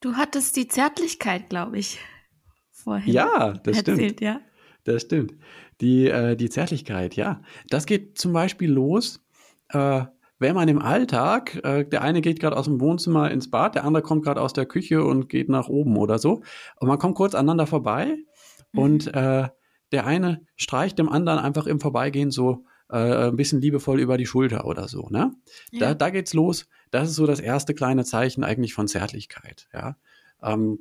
[0.00, 2.00] Du hattest die Zärtlichkeit, glaube ich,
[2.72, 3.12] vorhin.
[3.12, 4.20] Ja, das erzählt, stimmt.
[4.20, 4.40] Ja.
[4.84, 5.34] Das stimmt.
[5.80, 7.42] Die, äh, die Zärtlichkeit, ja.
[7.68, 9.24] Das geht zum Beispiel los,
[9.68, 10.04] äh,
[10.40, 13.84] wenn man im Alltag, äh, der eine geht gerade aus dem Wohnzimmer ins Bad, der
[13.84, 16.42] andere kommt gerade aus der Küche und geht nach oben oder so.
[16.80, 18.16] Und man kommt kurz aneinander vorbei
[18.74, 19.12] und mhm.
[19.14, 19.48] äh,
[19.92, 24.26] der eine streicht dem anderen einfach im Vorbeigehen so äh, ein bisschen liebevoll über die
[24.26, 25.08] Schulter oder so.
[25.10, 25.34] Ne?
[25.70, 25.80] Ja.
[25.80, 26.68] Da, da geht's los.
[26.90, 29.68] Das ist so das erste kleine Zeichen eigentlich von Zärtlichkeit.
[29.72, 29.96] Ja?
[30.42, 30.80] Ähm,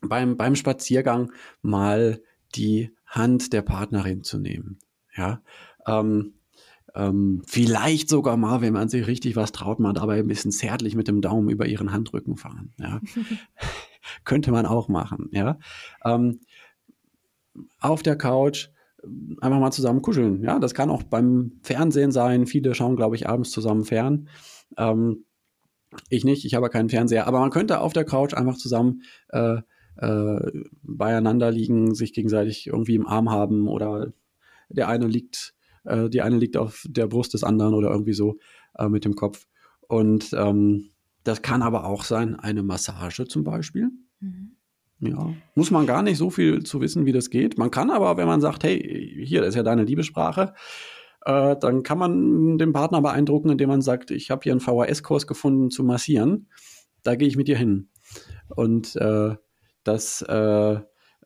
[0.00, 2.20] beim, beim Spaziergang mal
[2.54, 4.78] die Hand der Partnerin zu nehmen.
[5.16, 5.42] Ja,
[5.86, 6.34] ähm,
[6.94, 10.94] ähm, vielleicht sogar mal, wenn man sich richtig was traut, mal dabei ein bisschen zärtlich
[10.94, 12.72] mit dem Daumen über ihren Handrücken fahren.
[12.78, 13.00] Ja,
[14.24, 15.28] könnte man auch machen.
[15.32, 15.58] Ja,
[16.04, 16.40] ähm,
[17.80, 18.68] auf der Couch
[19.40, 20.42] einfach mal zusammen kuscheln.
[20.42, 22.46] Ja, das kann auch beim Fernsehen sein.
[22.46, 24.28] Viele schauen, glaube ich, abends zusammen fern.
[24.76, 25.24] Ähm,
[26.08, 29.58] ich nicht, ich habe keinen Fernseher, aber man könnte auf der Couch einfach zusammen äh,
[29.96, 34.12] äh, beieinander liegen, sich gegenseitig irgendwie im Arm haben oder
[34.68, 38.38] der eine liegt, äh, die eine liegt auf der Brust des anderen oder irgendwie so
[38.78, 39.46] äh, mit dem Kopf.
[39.88, 40.90] Und ähm,
[41.24, 43.90] das kann aber auch sein, eine Massage zum Beispiel.
[44.20, 44.56] Mhm.
[45.04, 47.58] Ja, muss man gar nicht so viel zu wissen, wie das geht.
[47.58, 50.54] Man kann aber, wenn man sagt, hey, hier, das ist ja deine Liebessprache,
[51.24, 55.26] äh, dann kann man den Partner beeindrucken, indem man sagt, ich habe hier einen VHS-Kurs
[55.26, 56.48] gefunden zu massieren.
[57.02, 57.88] Da gehe ich mit dir hin.
[58.48, 59.34] Und äh,
[59.82, 60.78] das äh,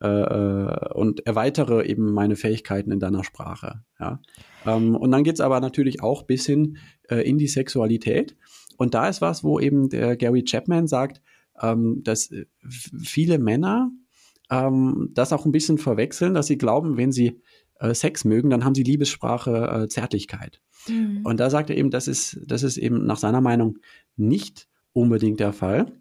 [0.03, 3.83] äh, äh, und erweitere eben meine Fähigkeiten in deiner Sprache.
[3.99, 4.20] Ja?
[4.66, 6.77] Ähm, und dann geht's aber natürlich auch bis hin
[7.09, 8.37] äh, in die Sexualität.
[8.77, 11.22] Und da ist was, wo eben der Gary Chapman sagt,
[11.62, 12.30] ähm, dass
[12.68, 13.90] viele Männer
[14.50, 17.40] ähm, das auch ein bisschen verwechseln, dass sie glauben, wenn sie
[17.80, 20.61] äh, Sex mögen, dann haben sie Liebessprache äh, Zärtlichkeit.
[20.88, 21.22] Mhm.
[21.24, 23.78] Und da sagt er eben, das ist, das ist eben nach seiner Meinung
[24.16, 25.92] nicht unbedingt der Fall.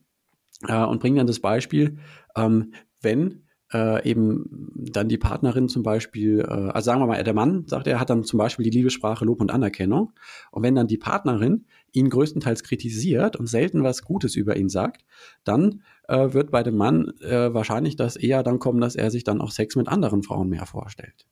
[0.68, 1.98] Äh, und bringt dann das Beispiel,
[2.36, 3.45] ähm, wenn
[3.76, 7.88] äh, eben dann die Partnerin zum Beispiel, äh, also sagen wir mal, der Mann sagt,
[7.88, 10.14] er hat dann zum Beispiel die Liebessprache Lob und Anerkennung.
[10.52, 15.04] Und wenn dann die Partnerin ihn größtenteils kritisiert und selten was Gutes über ihn sagt,
[15.44, 19.26] dann äh, wird bei dem Mann äh, wahrscheinlich das eher dann kommen, dass er sich
[19.26, 21.28] dann auch Sex mit anderen Frauen mehr vorstellt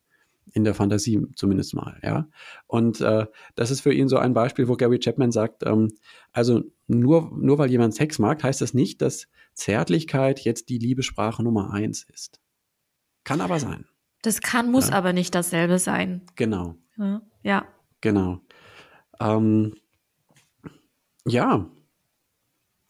[0.52, 2.28] in der Fantasie zumindest mal, ja.
[2.68, 3.26] Und äh,
[3.56, 5.90] das ist für ihn so ein Beispiel, wo Gary Chapman sagt, ähm,
[6.32, 11.44] also nur, nur weil jemand Sex mag, heißt das nicht, dass Zärtlichkeit jetzt die Liebessprache
[11.44, 12.42] Nummer eins ist.
[13.24, 13.86] Kann aber sein.
[14.22, 14.96] Das kann, muss ja.
[14.96, 16.22] aber nicht dasselbe sein.
[16.36, 16.76] Genau.
[17.44, 17.66] Ja.
[18.02, 18.40] Genau.
[19.20, 19.76] Ähm,
[21.26, 21.70] ja,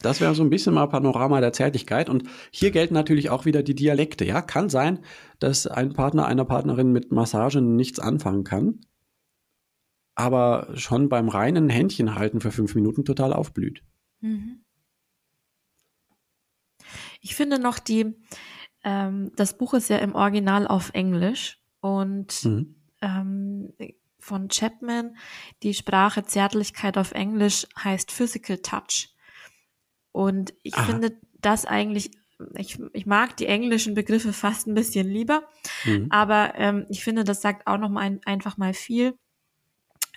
[0.03, 2.09] das wäre so ein bisschen mal Panorama der Zärtlichkeit.
[2.09, 4.25] Und hier gelten natürlich auch wieder die Dialekte.
[4.25, 4.99] Ja, kann sein,
[5.39, 8.81] dass ein Partner einer Partnerin mit Massage nichts anfangen kann,
[10.13, 13.81] aber schon beim reinen Händchen halten für fünf Minuten total aufblüht.
[14.19, 14.59] Mhm.
[17.23, 18.13] Ich finde noch die,
[18.83, 22.75] ähm, das Buch ist ja im Original auf Englisch und mhm.
[23.01, 23.73] ähm,
[24.19, 25.17] von Chapman,
[25.63, 29.09] die Sprache Zärtlichkeit auf Englisch heißt Physical Touch.
[30.11, 30.83] Und ich Aha.
[30.83, 32.11] finde das eigentlich,
[32.55, 35.43] ich, ich mag die englischen Begriffe fast ein bisschen lieber,
[35.85, 36.07] mhm.
[36.09, 39.17] aber ähm, ich finde, das sagt auch noch mal ein, einfach mal viel.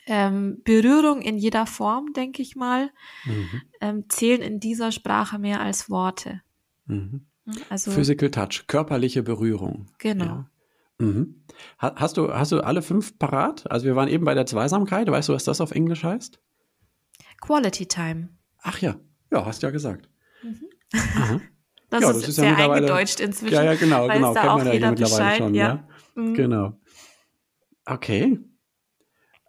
[0.08, 2.90] Ähm, Berührung in jeder Form, denke ich mal,
[3.24, 3.62] mhm.
[3.80, 6.42] ähm, zählen in dieser Sprache mehr als Worte.
[6.86, 7.26] Mhm.
[7.70, 9.86] Also, Physical Touch, körperliche Berührung.
[9.98, 10.24] Genau.
[10.24, 10.50] Ja.
[10.98, 11.42] Mhm.
[11.78, 13.70] Hast, du, hast du alle fünf parat?
[13.70, 15.10] Also wir waren eben bei der Zweisamkeit.
[15.10, 16.40] Weißt du, was das auf Englisch heißt?
[17.40, 18.30] Quality Time.
[18.62, 18.96] Ach ja,
[19.30, 20.08] ja, hast ja gesagt.
[20.42, 21.40] Mhm.
[21.88, 23.54] Das, ja, ist das ist sehr ja eingedeutscht inzwischen.
[23.54, 24.34] Ja, ja, genau, genau.
[24.34, 25.66] Kennt man ja mittlerweile Bescheid, schon, ja.
[25.68, 25.88] ja?
[26.16, 26.34] Mhm.
[26.34, 26.80] Genau.
[27.84, 28.40] Okay.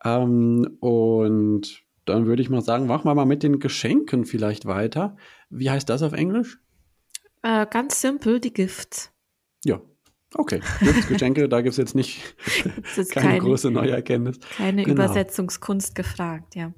[0.06, 5.18] Ähm, und dann würde ich mal sagen, machen wir mal mit den Geschenken vielleicht weiter.
[5.50, 6.60] Wie heißt das auf Englisch?
[7.48, 9.14] Äh, ganz simpel, die Gifts.
[9.64, 9.80] Ja,
[10.34, 10.60] okay.
[10.82, 12.22] Gifts, Geschenke, da gibt es jetzt nicht
[12.95, 14.39] keine, keine, große neue Erkenntnis.
[14.58, 14.95] Keine genau.
[14.95, 16.74] Übersetzungskunst gefragt, ja.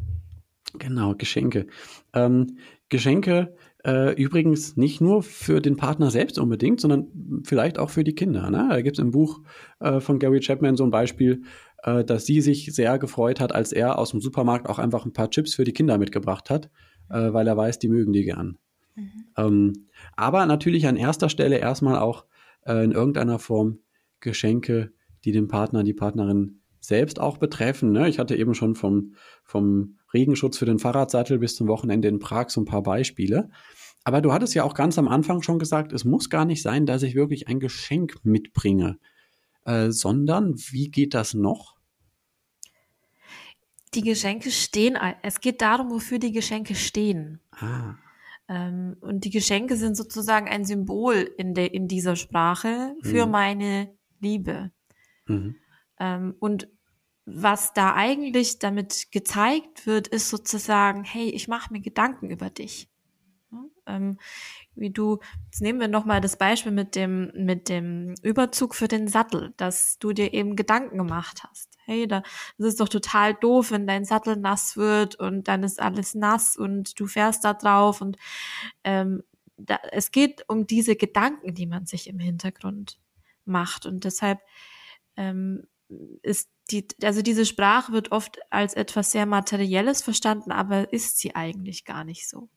[0.78, 1.66] Genau, Geschenke.
[2.14, 2.60] Ähm,
[2.90, 7.08] Geschenke äh, übrigens nicht nur für den Partner selbst unbedingt, sondern
[7.46, 8.52] vielleicht auch für die Kinder.
[8.52, 8.68] Ne?
[8.70, 9.42] Da gibt es im Buch
[9.80, 11.42] äh, von Gary Chapman so ein Beispiel,
[11.82, 15.14] äh, dass sie sich sehr gefreut hat, als er aus dem Supermarkt auch einfach ein
[15.14, 16.70] paar Chips für die Kinder mitgebracht hat,
[17.10, 18.60] äh, weil er weiß, die mögen die gern.
[19.00, 19.26] Mhm.
[19.38, 19.74] Ähm,
[20.16, 22.26] aber natürlich an erster Stelle erstmal auch
[22.66, 23.80] äh, in irgendeiner Form
[24.20, 24.94] Geschenke,
[25.24, 27.92] die den Partner, die Partnerin selbst auch betreffen.
[27.92, 28.10] Ne?
[28.10, 32.50] Ich hatte eben schon vom, vom Regenschutz für den Fahrradsattel bis zum Wochenende in Prag
[32.50, 33.50] so ein paar Beispiele.
[34.04, 36.86] Aber du hattest ja auch ganz am Anfang schon gesagt, es muss gar nicht sein,
[36.86, 38.98] dass ich wirklich ein Geschenk mitbringe,
[39.66, 41.76] äh, sondern wie geht das noch?
[43.94, 47.42] Die Geschenke stehen, es geht darum, wofür die Geschenke stehen.
[47.52, 47.96] Ah.
[48.50, 53.32] Ähm, und die Geschenke sind sozusagen ein Symbol in, der, in dieser Sprache für mhm.
[53.32, 54.72] meine Liebe.
[55.28, 55.56] Mhm.
[56.00, 56.68] Ähm, und
[57.26, 62.90] was da eigentlich damit gezeigt wird, ist sozusagen, hey, ich mache mir Gedanken über dich.
[63.86, 64.18] Ähm,
[64.76, 69.08] wie du, jetzt nehmen wir nochmal das Beispiel mit dem, mit dem Überzug für den
[69.08, 71.78] Sattel, dass du dir eben Gedanken gemacht hast.
[71.90, 72.22] Hey, da,
[72.58, 76.56] das ist doch total doof, wenn dein Sattel nass wird und dann ist alles nass
[76.56, 78.18] und du fährst da drauf und
[78.84, 79.24] ähm,
[79.58, 83.00] da, es geht um diese Gedanken, die man sich im Hintergrund
[83.46, 84.40] macht und deshalb
[85.18, 85.64] ähm,
[86.22, 91.36] ist die, also diese Sprache wird oft als etwas sehr Materielles verstanden, aber ist sie
[91.36, 92.50] eigentlich gar nicht so.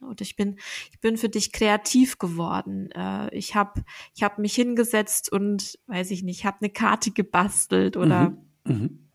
[0.00, 0.58] Und ich bin,
[0.92, 2.90] ich bin für dich kreativ geworden.
[2.92, 3.84] Äh, ich habe
[4.14, 8.47] ich hab mich hingesetzt und, weiß ich nicht, habe eine Karte gebastelt oder mhm.
[8.68, 9.10] Mhm.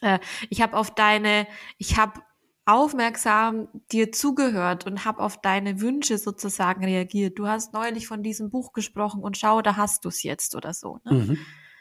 [0.00, 0.18] Äh,
[0.50, 1.46] ich habe auf deine,
[1.78, 2.20] ich habe
[2.66, 7.38] aufmerksam dir zugehört und habe auf deine Wünsche sozusagen reagiert.
[7.38, 10.74] Du hast neulich von diesem Buch gesprochen und schau, da hast du es jetzt oder
[10.74, 10.98] so.
[11.04, 11.12] Ne?
[11.12, 11.38] Mhm.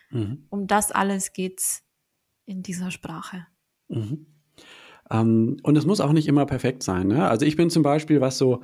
[0.09, 0.45] Mhm.
[0.49, 1.83] Um das alles geht's
[2.45, 3.47] in dieser Sprache.
[3.89, 4.27] Mhm.
[5.11, 7.07] Ähm, und es muss auch nicht immer perfekt sein.
[7.07, 7.27] Ne?
[7.27, 8.61] Also ich bin zum Beispiel, was so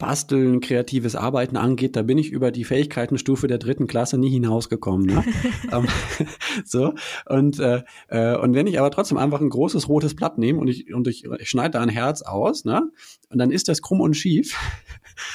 [0.00, 5.06] Basteln, kreatives Arbeiten angeht, da bin ich über die Fähigkeitenstufe der dritten Klasse nie hinausgekommen.
[5.06, 5.24] Ne?
[5.72, 5.86] ähm,
[6.64, 6.94] so
[7.26, 10.66] und äh, äh, und wenn ich aber trotzdem einfach ein großes rotes Blatt nehme und
[10.66, 12.90] ich und ich, ich schneide da ein Herz aus, ne?
[13.28, 14.58] Und dann ist das krumm und schief.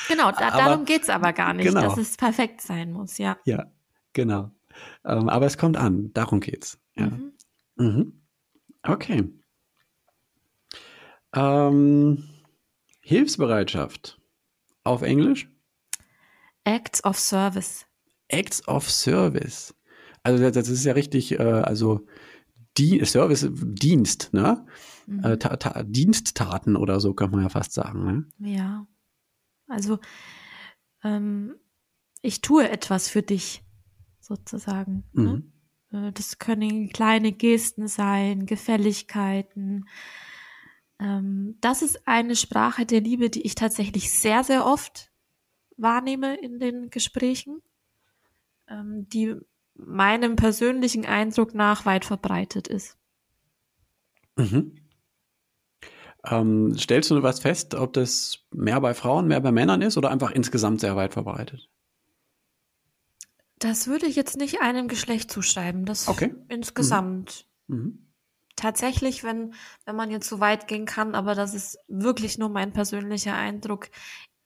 [0.08, 1.82] Genau, da, aber, darum geht's aber gar nicht, genau.
[1.82, 3.38] dass es perfekt sein muss, ja.
[3.46, 3.66] Ja,
[4.14, 4.50] genau.
[5.06, 6.80] Ähm, aber es kommt an, darum geht's.
[6.96, 7.08] Ja.
[7.08, 7.34] Mhm.
[7.76, 8.22] Mhm.
[8.82, 9.30] Okay.
[11.36, 12.24] Ähm,
[13.02, 14.20] Hilfsbereitschaft.
[14.86, 15.50] Auf Englisch?
[16.64, 17.86] Acts of Service.
[18.30, 19.76] Acts of Service.
[20.24, 22.08] Also das ist ja richtig, äh, also
[22.78, 24.66] die Service, Dienst, ne?
[25.08, 25.24] Mhm.
[25.24, 28.28] Äh, ta ta Diensttaten oder so kann man ja fast sagen.
[28.40, 28.52] Ne?
[28.52, 28.88] Ja.
[29.68, 30.00] Also
[31.04, 31.56] ähm,
[32.22, 33.64] ich tue etwas für dich,
[34.20, 35.04] sozusagen.
[35.14, 35.44] Ne?
[35.92, 36.00] Mhm.
[36.00, 36.12] Ne?
[36.14, 39.86] Das können kleine Gesten sein, Gefälligkeiten,
[41.00, 45.12] ähm, das ist eine Sprache der Liebe, die ich tatsächlich sehr, sehr oft
[45.78, 47.62] wahrnehme in den Gesprächen,
[48.68, 49.36] ähm, die
[49.74, 52.98] meinem persönlichen Eindruck nach weit verbreitet ist.
[54.38, 54.76] Mhm.
[56.26, 60.12] Ähm, stellst du was fest, ob das mehr bei Frauen, mehr bei Männern ist oder
[60.12, 61.70] einfach insgesamt sehr weit verbreitet?
[63.60, 65.86] Das würde ich jetzt nicht einem Geschlecht zuschreiben.
[65.86, 66.34] Das okay.
[66.48, 67.48] insgesamt.
[67.68, 67.78] Mhm.
[67.78, 68.05] Mhm
[68.56, 69.54] tatsächlich, wenn,
[69.86, 73.90] wenn man jetzt so weit gehen kann, aber das ist wirklich nur mein persönlicher Eindruck,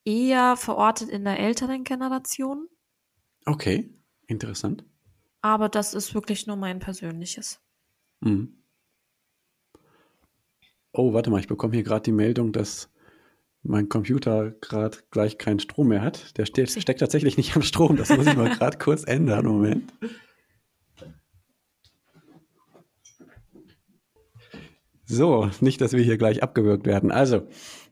[0.06, 2.68] eher verortet in der älteren Generation.
[3.46, 3.90] Okay,
[4.28, 4.84] interessant.
[5.42, 7.62] Aber das ist wirklich nur mein persönliches.
[8.22, 8.56] Mhm.
[10.92, 12.90] Oh, warte mal, ich bekomme hier gerade die Meldung, dass
[13.62, 16.38] mein Computer gerade gleich keinen Strom mehr hat.
[16.38, 17.96] Der steht, steckt tatsächlich nicht am Strom.
[17.96, 19.46] Das muss ich mal gerade kurz ändern.
[19.46, 19.94] Moment.
[25.12, 27.12] So, nicht, dass wir hier gleich abgewürgt werden.
[27.12, 27.48] Also,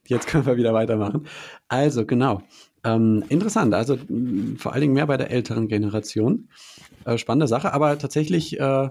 [0.06, 1.28] jetzt können wir wieder weitermachen.
[1.68, 2.44] Also, genau.
[2.84, 3.98] Ähm, interessant, also
[4.58, 6.50] vor allen Dingen mehr bei der älteren Generation.
[7.06, 8.90] Äh, spannende Sache, aber tatsächlich äh,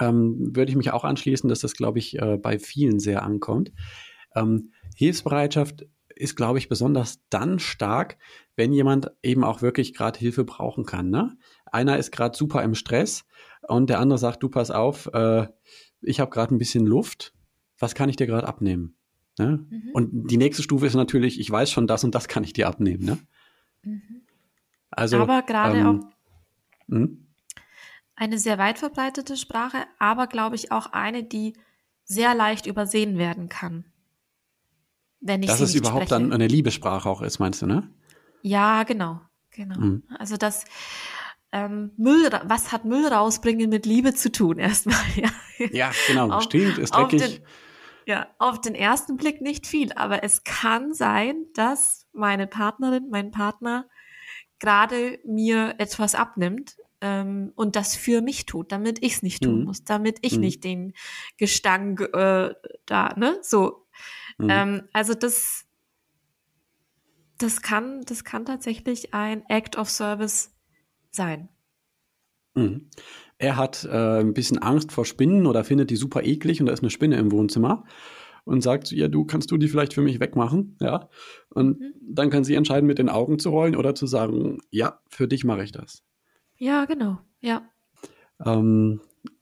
[0.00, 3.72] ähm, würde ich mich auch anschließen, dass das, glaube ich, äh, bei vielen sehr ankommt.
[4.36, 5.84] Ähm, Hilfsbereitschaft
[6.14, 8.18] ist, glaube ich, besonders dann stark,
[8.54, 11.10] wenn jemand eben auch wirklich gerade Hilfe brauchen kann.
[11.10, 11.36] Ne?
[11.66, 13.24] Einer ist gerade super im Stress
[13.66, 15.48] und der andere sagt, du pass auf, äh,
[16.02, 17.34] ich habe gerade ein bisschen Luft,
[17.78, 18.96] was kann ich dir gerade abnehmen?
[19.38, 19.64] Ne?
[19.70, 19.90] Mhm.
[19.92, 22.68] Und die nächste Stufe ist natürlich, ich weiß schon, das und das kann ich dir
[22.68, 23.04] abnehmen.
[23.04, 23.18] Ne?
[23.82, 24.22] Mhm.
[24.90, 27.26] Also, aber gerade ähm, auch hm?
[28.14, 31.54] eine sehr weit verbreitete Sprache, aber glaube ich auch eine, die
[32.04, 33.84] sehr leicht übersehen werden kann.
[35.20, 36.20] Wenn ich Dass es überhaupt spreche.
[36.20, 37.88] dann eine Liebessprache auch ist, meinst du, ne?
[38.42, 39.20] Ja, genau.
[39.52, 39.78] Genau.
[39.78, 40.02] Mhm.
[40.18, 40.64] Also das,
[41.52, 44.96] ähm, Müll, was hat Müll rausbringen mit Liebe zu tun erstmal?
[45.16, 45.30] Ja,
[45.72, 47.20] ja genau, auf, stimmt, ist dreckig.
[47.20, 47.46] Den,
[48.06, 53.30] ja, auf den ersten Blick nicht viel, aber es kann sein, dass meine Partnerin, mein
[53.30, 53.88] Partner
[54.58, 59.60] gerade mir etwas abnimmt ähm, und das für mich tut, damit ich es nicht tun
[59.60, 59.64] mhm.
[59.64, 60.40] muss, damit ich mhm.
[60.40, 60.92] nicht den
[61.36, 62.54] Gestank äh,
[62.86, 63.86] da, ne, so.
[64.38, 64.48] Mhm.
[64.50, 65.66] Ähm, also das,
[67.38, 70.54] das kann, das kann tatsächlich ein Act of Service
[71.10, 71.48] sein.
[72.54, 72.88] Mhm.
[73.42, 76.72] Er hat äh, ein bisschen Angst vor Spinnen oder findet die super eklig und da
[76.72, 77.82] ist eine Spinne im Wohnzimmer
[78.44, 81.08] und sagt zu ihr, du kannst du die vielleicht für mich wegmachen, ja?
[81.48, 81.92] Und mhm.
[82.00, 85.42] dann kann sie entscheiden, mit den Augen zu rollen oder zu sagen, ja, für dich
[85.42, 86.04] mache ich das.
[86.56, 87.68] Ja, genau, ja.
[88.46, 89.00] Ähm,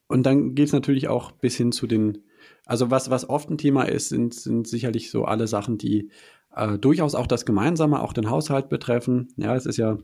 [0.08, 2.24] und dann geht es natürlich auch bis hin zu den,
[2.64, 6.10] also was, was oft ein Thema ist, sind, sind sicherlich so alle Sachen, die
[6.56, 9.28] äh, durchaus auch das Gemeinsame, auch den Haushalt betreffen.
[9.36, 9.98] Ja, es ist ja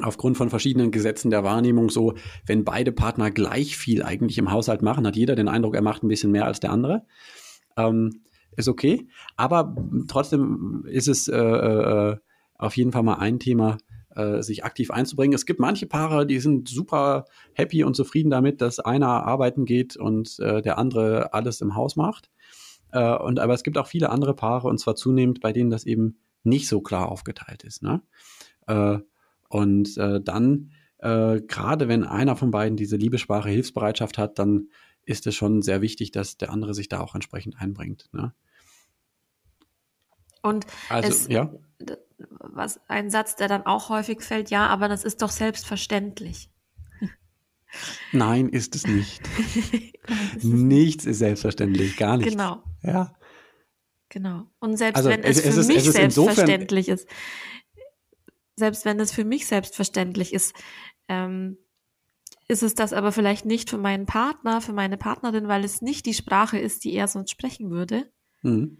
[0.00, 2.14] aufgrund von verschiedenen Gesetzen der Wahrnehmung so,
[2.46, 6.02] wenn beide Partner gleich viel eigentlich im Haushalt machen, hat jeder den Eindruck, er macht
[6.02, 7.04] ein bisschen mehr als der andere.
[7.76, 8.22] Ähm,
[8.56, 9.08] ist okay.
[9.36, 9.74] Aber
[10.08, 12.16] trotzdem ist es äh, äh,
[12.56, 13.78] auf jeden Fall mal ein Thema,
[14.14, 15.34] äh, sich aktiv einzubringen.
[15.34, 17.24] Es gibt manche Paare, die sind super
[17.54, 21.96] happy und zufrieden damit, dass einer arbeiten geht und äh, der andere alles im Haus
[21.96, 22.30] macht.
[22.92, 25.84] Äh, und aber es gibt auch viele andere Paare und zwar zunehmend, bei denen das
[25.84, 27.82] eben nicht so klar aufgeteilt ist.
[27.82, 28.02] Ne?
[29.52, 34.68] Und äh, dann äh, gerade wenn einer von beiden diese Liebessprache Hilfsbereitschaft hat, dann
[35.04, 38.08] ist es schon sehr wichtig, dass der andere sich da auch entsprechend einbringt.
[38.12, 38.32] Ne?
[40.42, 41.52] Und also, es, ja
[42.40, 46.50] was ein Satz, der dann auch häufig fällt, ja, aber das ist doch selbstverständlich.
[48.12, 49.22] Nein, ist es nicht.
[50.42, 52.30] Nichts ist selbstverständlich, gar nicht.
[52.30, 52.62] Genau.
[52.82, 53.14] Ja.
[54.08, 54.46] Genau.
[54.58, 57.08] Und selbst also, wenn es, es für ist, mich es ist selbstverständlich ist,
[58.56, 60.54] selbst wenn es für mich selbstverständlich ist,
[61.08, 61.58] ähm,
[62.48, 66.06] ist es das aber vielleicht nicht für meinen Partner, für meine Partnerin, weil es nicht
[66.06, 68.10] die Sprache ist, die er sonst sprechen würde.
[68.42, 68.78] Mhm.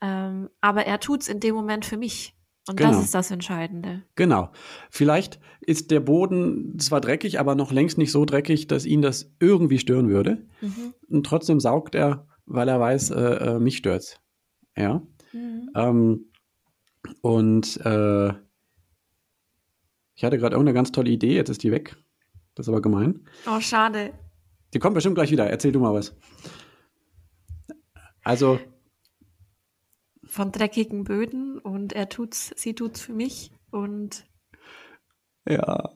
[0.00, 2.34] Ähm, aber er tut es in dem Moment für mich.
[2.68, 2.92] Und genau.
[2.92, 4.04] das ist das Entscheidende.
[4.14, 4.50] Genau.
[4.90, 9.32] Vielleicht ist der Boden zwar dreckig, aber noch längst nicht so dreckig, dass ihn das
[9.40, 10.46] irgendwie stören würde.
[10.60, 10.94] Mhm.
[11.08, 14.20] Und trotzdem saugt er, weil er weiß, äh, äh, mich stört's.
[14.76, 15.02] Ja.
[15.32, 15.70] Mhm.
[15.74, 16.32] Ähm,
[17.22, 18.34] und äh,
[20.20, 21.96] ich hatte gerade irgendeine ganz tolle Idee, jetzt ist die weg.
[22.54, 23.26] Das ist aber gemein.
[23.46, 24.12] Oh, schade.
[24.74, 25.48] Die kommt bestimmt gleich wieder.
[25.48, 26.14] Erzähl du mal was.
[28.22, 28.60] Also,
[30.26, 34.26] von dreckigen Böden und er tut's, sie tut's für mich und
[35.48, 35.88] ja.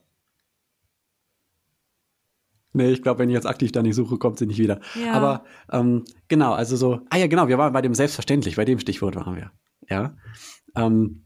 [2.72, 4.80] Nee, ich glaube, wenn ich jetzt aktiv da nicht suche, kommt sie nicht wieder.
[4.94, 5.12] Ja.
[5.12, 8.78] Aber ähm, genau, also so, ah ja, genau, wir waren bei dem Selbstverständlich, bei dem
[8.78, 9.52] Stichwort waren wir.
[9.86, 10.16] Ja.
[10.74, 11.23] Ähm,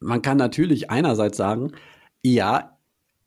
[0.00, 1.72] man kann natürlich einerseits sagen,
[2.22, 2.78] ja,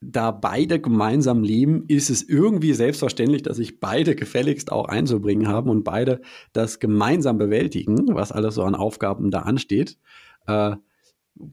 [0.02, 5.70] da beide gemeinsam leben, ist es irgendwie selbstverständlich, dass sich beide gefälligst auch einzubringen haben
[5.70, 6.22] und beide
[6.54, 10.00] das gemeinsam bewältigen, was alles so an Aufgaben da ansteht.
[10.48, 10.76] Äh,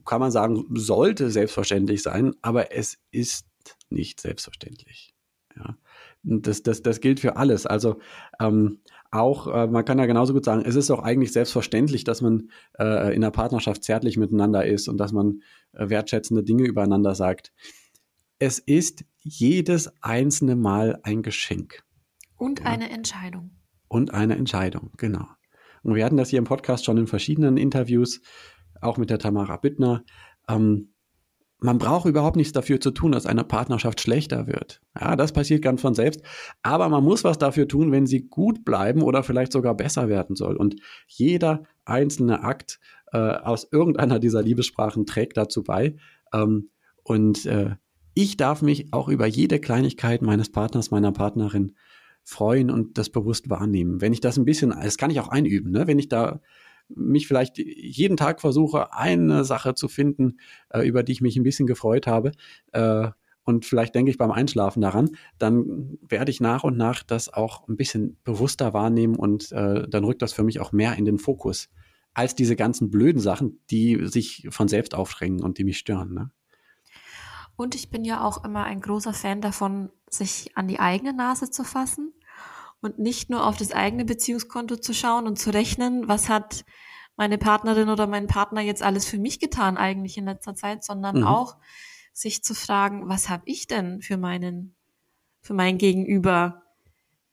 [0.07, 3.47] kann man sagen, sollte selbstverständlich sein, aber es ist
[3.91, 5.14] nicht selbstverständlich.
[5.57, 5.77] Ja.
[6.23, 7.66] Das, das, das gilt für alles.
[7.66, 7.99] Also
[8.41, 12.20] ähm, auch, äh, man kann ja genauso gut sagen, es ist auch eigentlich selbstverständlich, dass
[12.20, 15.40] man äh, in der Partnerschaft zärtlich miteinander ist und dass man
[15.72, 17.52] äh, wertschätzende Dinge übereinander sagt
[18.38, 21.82] es ist jedes einzelne Mal ein Geschenk.
[22.36, 22.66] Und ja.
[22.66, 23.50] eine Entscheidung.
[23.88, 25.26] Und eine Entscheidung, genau.
[25.82, 28.20] Und wir hatten das hier im Podcast schon in verschiedenen Interviews,
[28.80, 30.04] auch mit der Tamara Bittner.
[30.48, 30.94] Ähm,
[31.61, 34.80] man braucht überhaupt nichts dafür zu tun, dass eine Partnerschaft schlechter wird.
[34.98, 36.22] Ja, das passiert ganz von selbst.
[36.62, 40.36] Aber man muss was dafür tun, wenn sie gut bleiben oder vielleicht sogar besser werden
[40.36, 40.56] soll.
[40.56, 40.76] Und
[41.09, 42.78] jeder einzelne Akt
[43.12, 45.96] äh, aus irgendeiner dieser Liebessprachen trägt dazu bei.
[46.32, 46.70] Ähm,
[47.02, 47.74] und äh,
[48.14, 51.74] ich darf mich auch über jede Kleinigkeit meines Partners, meiner Partnerin
[52.22, 54.00] freuen und das bewusst wahrnehmen.
[54.00, 55.86] Wenn ich das ein bisschen, das kann ich auch einüben, ne?
[55.86, 56.40] wenn ich da
[56.89, 60.39] mich vielleicht jeden Tag versuche, eine Sache zu finden,
[60.70, 62.32] äh, über die ich mich ein bisschen gefreut habe,
[62.72, 63.09] äh,
[63.49, 67.66] und vielleicht denke ich beim Einschlafen daran, dann werde ich nach und nach das auch
[67.66, 71.18] ein bisschen bewusster wahrnehmen und äh, dann rückt das für mich auch mehr in den
[71.18, 71.70] Fokus
[72.12, 76.12] als diese ganzen blöden Sachen, die sich von selbst aufschränken und die mich stören.
[76.12, 76.30] Ne?
[77.57, 81.51] Und ich bin ja auch immer ein großer Fan davon, sich an die eigene Nase
[81.51, 82.12] zu fassen
[82.81, 86.64] und nicht nur auf das eigene Beziehungskonto zu schauen und zu rechnen, was hat
[87.16, 91.18] meine Partnerin oder mein Partner jetzt alles für mich getan eigentlich in letzter Zeit, sondern
[91.18, 91.24] mhm.
[91.24, 91.57] auch
[92.12, 94.74] sich zu fragen, was habe ich denn für meinen
[95.41, 96.62] für mein Gegenüber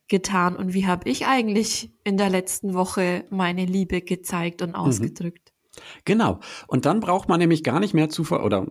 [0.07, 4.75] getan und wie habe ich eigentlich in der letzten Woche meine Liebe gezeigt und mhm.
[4.75, 5.44] ausgedrückt.
[6.05, 6.39] Genau.
[6.67, 8.67] Und dann braucht man nämlich gar nicht mehr zu, ver oder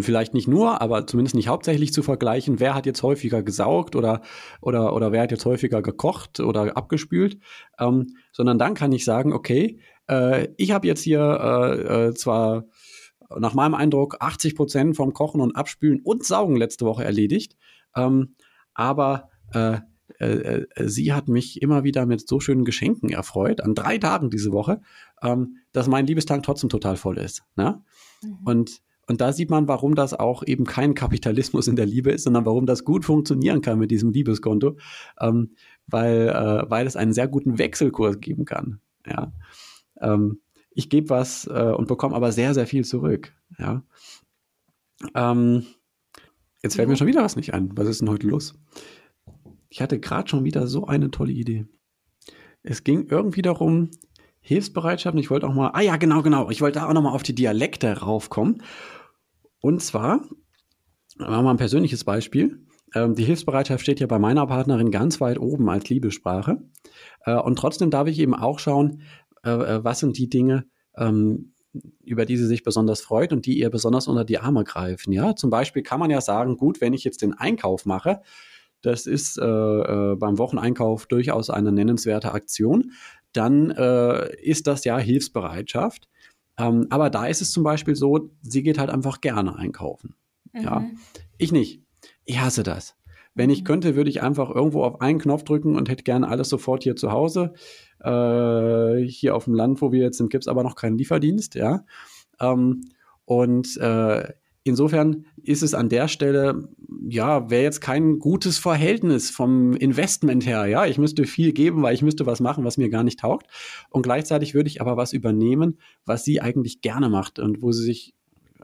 [0.00, 4.22] vielleicht nicht nur, aber zumindest nicht hauptsächlich zu vergleichen, wer hat jetzt häufiger gesaugt oder,
[4.60, 7.38] oder, oder wer hat jetzt häufiger gekocht oder abgespült,
[7.78, 12.64] ähm, sondern dann kann ich sagen, okay, äh, ich habe jetzt hier äh, äh, zwar
[13.38, 17.56] nach meinem Eindruck 80 Prozent vom Kochen und Abspülen und Saugen letzte Woche erledigt,
[17.96, 18.34] ähm,
[18.74, 19.28] aber
[20.22, 24.30] äh, äh, sie hat mich immer wieder mit so schönen Geschenken erfreut, an drei Tagen
[24.30, 24.80] diese Woche,
[25.22, 27.42] ähm, dass mein Liebestank trotzdem total voll ist.
[27.56, 27.82] Ne?
[28.22, 28.38] Mhm.
[28.44, 32.24] Und, und da sieht man, warum das auch eben kein Kapitalismus in der Liebe ist,
[32.24, 34.76] sondern warum das gut funktionieren kann mit diesem Liebeskonto,
[35.20, 35.54] ähm,
[35.86, 38.80] weil, äh, weil es einen sehr guten Wechselkurs geben kann.
[39.06, 39.32] Ja?
[40.00, 43.32] Ähm, ich gebe was äh, und bekomme aber sehr, sehr viel zurück.
[43.58, 43.82] Ja?
[45.14, 45.64] Ähm,
[46.62, 47.76] jetzt fällt mir schon wieder was nicht ein.
[47.76, 48.54] Was ist denn heute los?
[49.72, 51.64] Ich hatte gerade schon wieder so eine tolle Idee.
[52.62, 53.88] Es ging irgendwie darum,
[54.42, 55.16] Hilfsbereitschaft.
[55.18, 56.50] Ich wollte auch mal, ah ja, genau, genau.
[56.50, 58.62] Ich wollte auch noch mal auf die Dialekte raufkommen.
[59.62, 60.28] Und zwar,
[61.16, 62.66] machen wir ein persönliches Beispiel.
[62.94, 66.58] Ähm, die Hilfsbereitschaft steht ja bei meiner Partnerin ganz weit oben als Liebessprache.
[67.24, 69.00] Äh, und trotzdem darf ich eben auch schauen,
[69.42, 70.66] äh, äh was sind die Dinge,
[70.98, 71.54] ähm,
[72.04, 75.14] über die sie sich besonders freut und die ihr besonders unter die Arme greifen.
[75.14, 78.20] Ja, zum Beispiel kann man ja sagen, gut, wenn ich jetzt den Einkauf mache,
[78.82, 82.92] das ist äh, äh, beim Wocheneinkauf durchaus eine nennenswerte Aktion,
[83.32, 86.08] dann äh, ist das ja Hilfsbereitschaft.
[86.58, 90.14] Ähm, aber da ist es zum Beispiel so, sie geht halt einfach gerne einkaufen.
[90.52, 90.62] Mhm.
[90.62, 90.84] Ja,
[91.38, 91.82] ich nicht.
[92.24, 92.94] Ich hasse das.
[93.34, 93.64] Wenn ich mhm.
[93.64, 96.96] könnte, würde ich einfach irgendwo auf einen Knopf drücken und hätte gerne alles sofort hier
[96.96, 97.54] zu Hause.
[98.00, 101.54] Äh, hier auf dem Land, wo wir jetzt sind, gibt es aber noch keinen Lieferdienst,
[101.54, 101.84] ja.
[102.40, 102.82] Ähm,
[103.24, 106.68] und äh, insofern ist es an der Stelle,
[107.08, 110.86] ja, wäre jetzt kein gutes Verhältnis vom Investment her, ja.
[110.86, 113.46] Ich müsste viel geben, weil ich müsste was machen, was mir gar nicht taugt.
[113.90, 117.84] Und gleichzeitig würde ich aber was übernehmen, was sie eigentlich gerne macht und wo sie
[117.84, 118.14] sich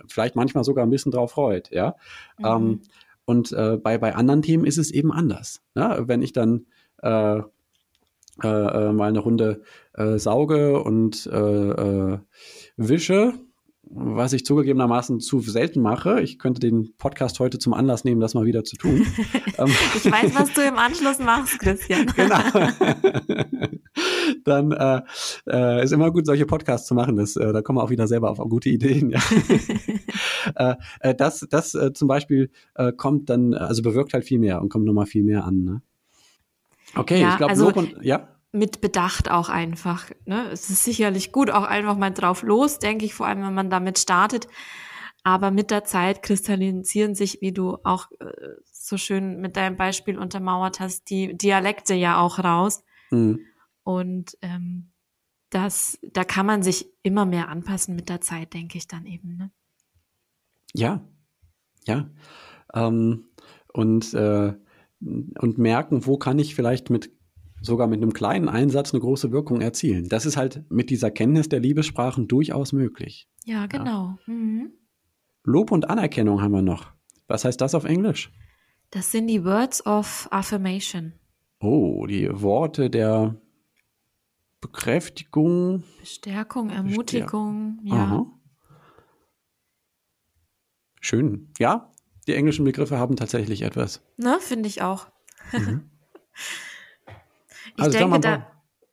[0.06, 1.96] vielleicht manchmal sogar ein bisschen drauf freut, ja.
[2.38, 2.44] Mhm.
[2.46, 2.80] Ähm,
[3.24, 5.60] und äh, bei, bei anderen Themen ist es eben anders.
[5.74, 6.04] Ne?
[6.06, 6.64] Wenn ich dann
[7.02, 7.42] äh, äh,
[8.42, 9.62] äh mal eine Runde
[9.92, 12.18] äh, sauge und äh,
[12.78, 13.34] wische,
[13.90, 16.20] was ich zugegebenermaßen zu selten mache.
[16.20, 19.06] Ich könnte den Podcast heute zum Anlass nehmen, das mal wieder zu tun.
[19.58, 22.06] Ähm, ich weiß, was du im Anschluss machst, Christian.
[22.16, 22.38] genau.
[24.44, 25.00] Dann äh,
[25.50, 27.16] äh, ist immer gut, solche Podcasts zu machen.
[27.16, 29.10] Das, äh, da kommen wir auch wieder selber auf gute Ideen.
[29.10, 29.20] Ja.
[30.54, 34.62] Äh, äh, das das äh, zum Beispiel äh, kommt dann, also bewirkt halt viel mehr
[34.62, 35.62] und kommt nochmal viel mehr an.
[35.62, 35.82] Ne?
[36.94, 40.10] Okay, ja, ich glaube, also, ja mit Bedacht auch einfach.
[40.24, 40.48] Ne?
[40.50, 43.70] Es ist sicherlich gut, auch einfach mal drauf los, denke ich, vor allem wenn man
[43.70, 44.48] damit startet.
[45.22, 48.26] Aber mit der Zeit kristallisieren sich, wie du auch äh,
[48.72, 52.84] so schön mit deinem Beispiel untermauert hast, die Dialekte ja auch raus.
[53.10, 53.40] Mhm.
[53.82, 54.92] Und ähm,
[55.50, 59.36] das, da kann man sich immer mehr anpassen mit der Zeit, denke ich dann eben.
[59.36, 59.50] Ne?
[60.74, 61.02] Ja,
[61.86, 62.08] ja.
[62.74, 63.24] Ähm,
[63.72, 64.54] und, äh,
[65.00, 67.17] und merken, wo kann ich vielleicht mit
[67.60, 70.08] sogar mit einem kleinen Einsatz eine große Wirkung erzielen.
[70.08, 73.28] Das ist halt mit dieser Kenntnis der Liebessprachen durchaus möglich.
[73.44, 74.18] Ja, genau.
[74.26, 74.32] Ja.
[74.32, 74.72] Mhm.
[75.44, 76.92] Lob und Anerkennung haben wir noch.
[77.26, 78.32] Was heißt das auf Englisch?
[78.90, 81.12] Das sind die Words of Affirmation.
[81.60, 83.36] Oh, die Worte der
[84.60, 85.84] Bekräftigung.
[86.00, 88.04] Bestärkung, Ermutigung, Bestär ja.
[88.04, 88.26] Aha.
[91.00, 91.52] Schön.
[91.58, 91.92] Ja,
[92.26, 94.02] die englischen Begriffe haben tatsächlich etwas.
[94.16, 95.06] Ne, finde ich auch.
[95.52, 95.90] Mhm.
[97.78, 98.46] Ich also denke, da,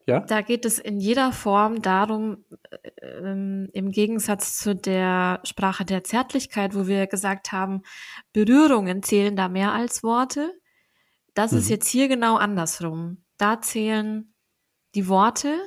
[0.06, 0.20] ja?
[0.20, 6.04] da geht es in jeder Form darum, äh, ähm, im Gegensatz zu der Sprache der
[6.04, 7.82] Zärtlichkeit, wo wir gesagt haben,
[8.32, 10.54] Berührungen zählen da mehr als Worte.
[11.34, 11.58] Das mhm.
[11.58, 13.24] ist jetzt hier genau andersrum.
[13.38, 14.34] Da zählen
[14.94, 15.58] die Worte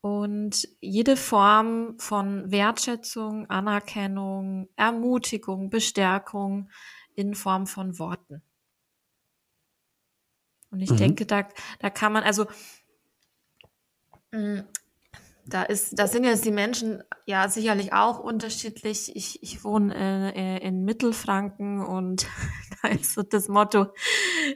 [0.00, 6.70] und jede Form von Wertschätzung, Anerkennung, Ermutigung, Bestärkung
[7.16, 8.42] in Form von Worten.
[10.70, 10.96] Und ich mhm.
[10.96, 11.48] denke, da,
[11.80, 12.46] da kann man, also
[14.32, 14.60] mm,
[15.50, 19.14] da ist, da sind jetzt die Menschen ja sicherlich auch unterschiedlich.
[19.14, 22.26] Ich, ich wohne äh, in Mittelfranken und
[22.82, 23.86] da ist so das Motto,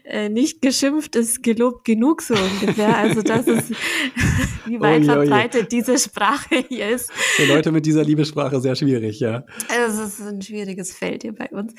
[0.04, 2.96] äh, nicht geschimpft ist gelobt genug so ungefähr.
[2.96, 3.70] Also das ist,
[4.66, 7.12] wie weit oh, verbreitet diese Sprache hier ist.
[7.12, 9.44] Für Leute mit dieser Liebessprache sehr schwierig, ja.
[9.68, 11.74] Also es ist ein schwieriges Feld hier bei uns.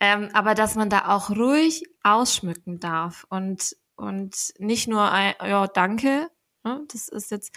[0.00, 6.28] Ähm, aber dass man da auch ruhig ausschmücken darf und, und nicht nur, ja, danke,
[6.64, 6.82] ne?
[6.92, 7.56] das ist jetzt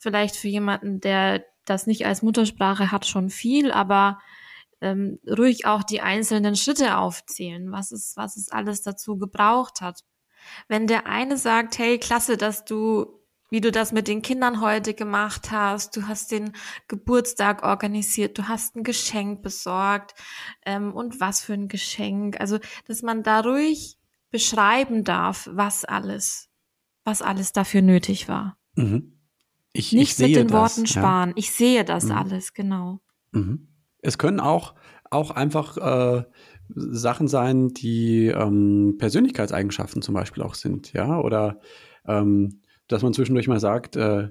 [0.00, 4.18] vielleicht für jemanden, der das nicht als Muttersprache hat, schon viel, aber
[4.80, 10.00] ähm, ruhig auch die einzelnen Schritte aufzählen, was es, was es alles dazu gebraucht hat.
[10.68, 13.20] Wenn der eine sagt, hey, klasse, dass du
[13.50, 15.96] wie du das mit den Kindern heute gemacht hast.
[15.96, 16.52] Du hast den
[16.88, 20.14] Geburtstag organisiert, du hast ein Geschenk besorgt
[20.64, 22.40] ähm, und was für ein Geschenk.
[22.40, 23.98] Also, dass man da ruhig
[24.30, 26.48] beschreiben darf, was alles,
[27.04, 28.56] was alles dafür nötig war.
[28.76, 29.19] Mhm.
[29.72, 31.30] Ich, Nicht ich mit den das, Worten sparen.
[31.30, 31.34] Ja.
[31.36, 32.12] Ich sehe das mhm.
[32.12, 33.00] alles, genau.
[33.32, 33.68] Mhm.
[34.02, 34.74] Es können auch,
[35.10, 36.24] auch einfach äh,
[36.74, 41.60] Sachen sein, die ähm, Persönlichkeitseigenschaften zum Beispiel auch sind, ja, oder
[42.06, 44.30] ähm, dass man zwischendurch mal sagt, äh,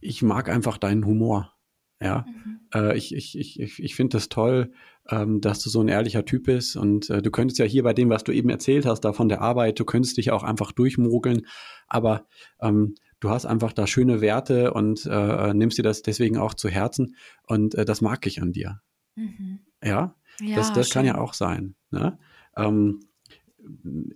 [0.00, 1.54] ich mag einfach deinen Humor.
[2.02, 2.60] Ja, mhm.
[2.74, 4.72] äh, ich, ich, ich, ich finde das toll,
[5.08, 7.94] ähm, dass du so ein ehrlicher Typ bist und äh, du könntest ja hier bei
[7.94, 10.72] dem, was du eben erzählt hast, da von der Arbeit, du könntest dich auch einfach
[10.72, 11.46] durchmogeln,
[11.86, 12.26] aber
[12.60, 12.94] ähm,
[13.24, 17.16] du hast einfach da schöne Werte und äh, nimmst dir das deswegen auch zu Herzen
[17.46, 18.82] und äh, das mag ich an dir.
[19.16, 19.60] Mhm.
[19.82, 20.14] Ja?
[20.40, 21.74] ja, das, das kann ja auch sein.
[21.90, 22.18] Ne?
[22.54, 23.00] Ähm,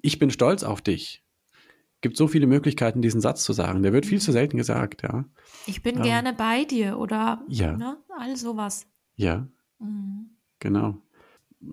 [0.03, 1.25] ich bin stolz auf dich.
[2.03, 3.83] Gibt so viele Möglichkeiten, diesen Satz zu sagen.
[3.83, 4.35] Der wird viel zu mhm.
[4.35, 5.25] selten gesagt, ja.
[5.67, 7.77] Ich bin ähm, gerne bei dir oder ja.
[7.77, 7.97] ne?
[8.19, 8.87] all sowas.
[9.17, 9.49] Ja.
[9.79, 10.37] Mhm.
[10.59, 11.01] Genau.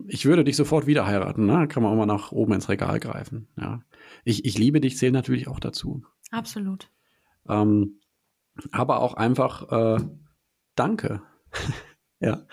[0.08, 1.68] Ich würde dich sofort wieder heiraten, ne?
[1.68, 3.50] Kann man auch mal nach oben ins Regal greifen.
[3.60, 3.82] Ja.
[4.24, 6.02] Ich, ich liebe dich, zählt natürlich auch dazu.
[6.32, 6.90] Absolut.
[7.48, 8.00] Ähm,
[8.72, 10.04] aber auch einfach, äh,
[10.76, 11.22] Danke.
[12.20, 12.46] ja.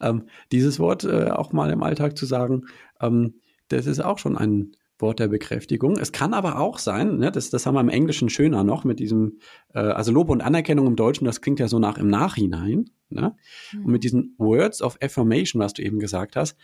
[0.00, 2.66] Ähm, dieses Wort äh, auch mal im Alltag zu sagen,
[3.00, 3.34] ähm,
[3.68, 5.96] das ist auch schon ein Wort der Bekräftigung.
[5.96, 8.98] Es kann aber auch sein, ne, das, das haben wir im Englischen schöner noch mit
[8.98, 9.38] diesem,
[9.72, 12.90] äh, also Lob und Anerkennung im Deutschen, das klingt ja so nach im Nachhinein.
[13.10, 13.36] Ne?
[13.72, 13.84] Mhm.
[13.84, 16.56] Und mit diesen Words of Affirmation, was du eben gesagt hast,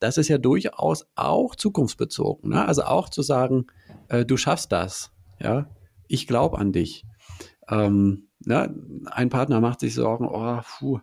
[0.00, 2.50] das ist ja durchaus auch zukunftsbezogen.
[2.50, 2.66] Ne?
[2.66, 3.66] Also auch zu sagen,
[4.08, 5.68] äh, du schaffst das, ja,
[6.08, 7.04] ich glaube an dich.
[7.72, 8.74] Ähm, ne?
[9.06, 11.00] Ein Partner macht sich Sorgen, oh, puh,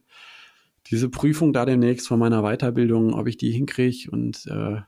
[0.87, 4.81] diese Prüfung da demnächst von meiner Weiterbildung, ob ich die hinkriege und äh,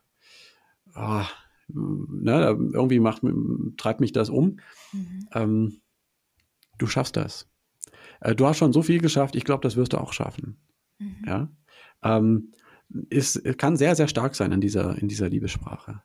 [0.95, 1.23] oh,
[1.67, 3.23] ne, irgendwie macht,
[3.77, 4.59] treibt mich das um.
[4.93, 5.27] Mhm.
[5.33, 5.81] Ähm,
[6.77, 7.49] du schaffst das.
[8.19, 10.57] Äh, du hast schon so viel geschafft, ich glaube, das wirst du auch schaffen.
[10.99, 11.15] Mhm.
[11.25, 11.49] Ja.
[12.03, 12.51] Ähm,
[13.09, 16.01] ist, kann sehr, sehr stark sein in dieser, in dieser Liebessprache.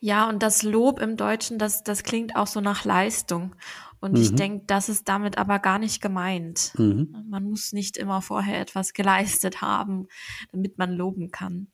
[0.00, 3.54] Ja, und das Lob im Deutschen, das, das klingt auch so nach Leistung.
[4.00, 4.22] Und mhm.
[4.22, 6.72] ich denke, das ist damit aber gar nicht gemeint.
[6.78, 7.26] Mhm.
[7.28, 10.06] Man muss nicht immer vorher etwas geleistet haben,
[10.52, 11.68] damit man loben kann.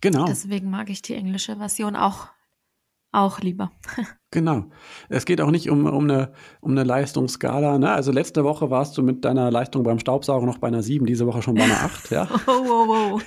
[0.00, 0.24] Genau.
[0.26, 2.28] Deswegen mag ich die englische Version auch
[3.12, 3.72] auch lieber.
[4.36, 4.66] genau.
[5.08, 6.30] Es geht auch nicht um, um, eine,
[6.60, 7.78] um eine Leistungsskala.
[7.78, 7.90] Ne?
[7.90, 11.26] Also letzte Woche warst du mit deiner Leistung beim Staubsauger noch bei einer 7, diese
[11.26, 12.10] Woche schon bei einer 8.
[12.10, 12.28] Ja?
[12.46, 13.20] oh, oh, oh.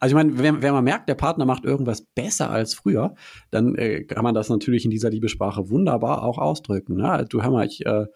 [0.00, 3.14] also ich meine, wenn, wenn man merkt, der Partner macht irgendwas besser als früher,
[3.50, 6.96] dann äh, kann man das natürlich in dieser Liebesprache wunderbar auch ausdrücken.
[6.96, 7.10] Ne?
[7.10, 8.06] Also, du hör mal, ich äh,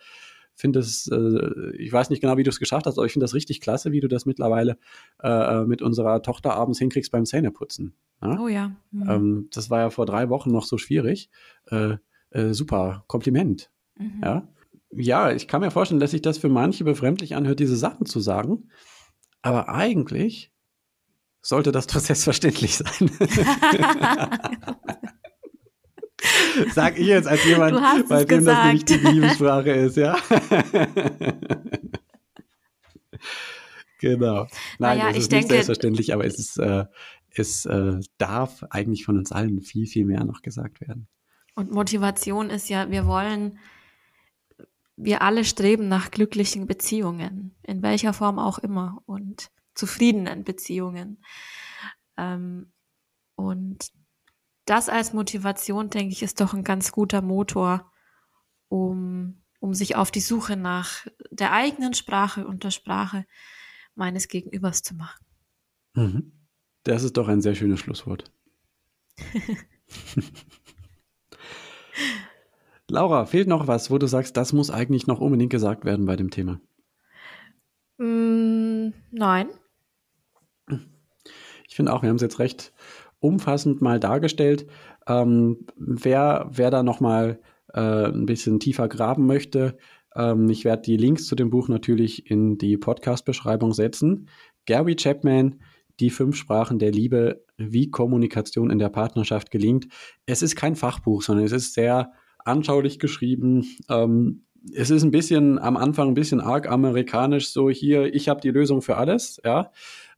[0.55, 3.25] finde es, äh, ich weiß nicht genau, wie du es geschafft hast, aber ich finde
[3.25, 4.79] das richtig klasse, wie du das mittlerweile
[5.23, 7.95] äh, mit unserer Tochter abends hinkriegst beim Zähneputzen.
[8.23, 8.39] Ja?
[8.41, 8.73] Oh ja.
[8.91, 9.11] Mhm.
[9.11, 11.31] Ähm, das war ja vor drei Wochen noch so schwierig.
[11.66, 11.97] Äh,
[12.31, 13.71] äh, super, Kompliment.
[13.97, 14.21] Mhm.
[14.23, 14.49] Ja?
[14.93, 18.21] ja, ich kann mir vorstellen, dass sich das für manche befremdlich anhört, diese Sachen zu
[18.21, 18.71] sagen.
[19.43, 20.53] Aber eigentlich
[21.43, 23.11] sollte das doch selbstverständlich sein.
[26.75, 28.47] Sag ich jetzt als jemand, bei dem gesagt.
[28.47, 30.18] das nämlich die Liebessprache ist, ja?
[34.01, 34.47] genau.
[34.79, 36.85] Nein, naja, das ist nicht selbstverständlich, aber es ist, äh,
[37.35, 41.09] es äh, darf eigentlich von uns allen viel, viel mehr noch gesagt werden.
[41.55, 43.59] Und Motivation ist ja, wir wollen,
[44.97, 51.22] wir alle streben nach glücklichen Beziehungen, in welcher Form auch immer, und zufriedenen Beziehungen.
[52.16, 52.72] Ähm,
[53.35, 53.91] und
[54.66, 57.91] das als Motivation, denke ich, ist doch ein ganz guter Motor,
[58.68, 63.26] um, um sich auf die Suche nach der eigenen Sprache und der Sprache
[63.95, 65.24] meines Gegenübers zu machen.
[65.95, 66.39] Mhm.
[66.85, 68.33] Das ist doch ein sehr schönes Schlusswort.
[72.89, 76.16] Laura, fehlt noch was, wo du sagst, das muss eigentlich noch unbedingt gesagt werden bei
[76.16, 76.61] dem Thema?
[77.99, 79.49] Mm, nein.
[81.68, 82.72] Ich finde auch, wir haben es jetzt recht
[83.20, 84.66] umfassend mal dargestellt.
[85.07, 87.41] Ähm, wer, wer da noch mal
[87.72, 89.78] äh, ein bisschen tiefer graben möchte,
[90.16, 94.28] ähm, ich werde die Links zu dem Buch natürlich in die Podcast-Beschreibung setzen.
[94.66, 95.61] Gary Chapman,
[96.01, 99.86] die fünf Sprachen der Liebe, wie Kommunikation in der Partnerschaft gelingt.
[100.26, 102.12] Es ist kein Fachbuch, sondern es ist sehr
[102.44, 103.66] anschaulich geschrieben.
[103.88, 104.44] Ähm,
[104.74, 108.51] es ist ein bisschen am Anfang ein bisschen arg amerikanisch, so hier, ich habe die
[108.51, 109.70] Lösung für alles, ja.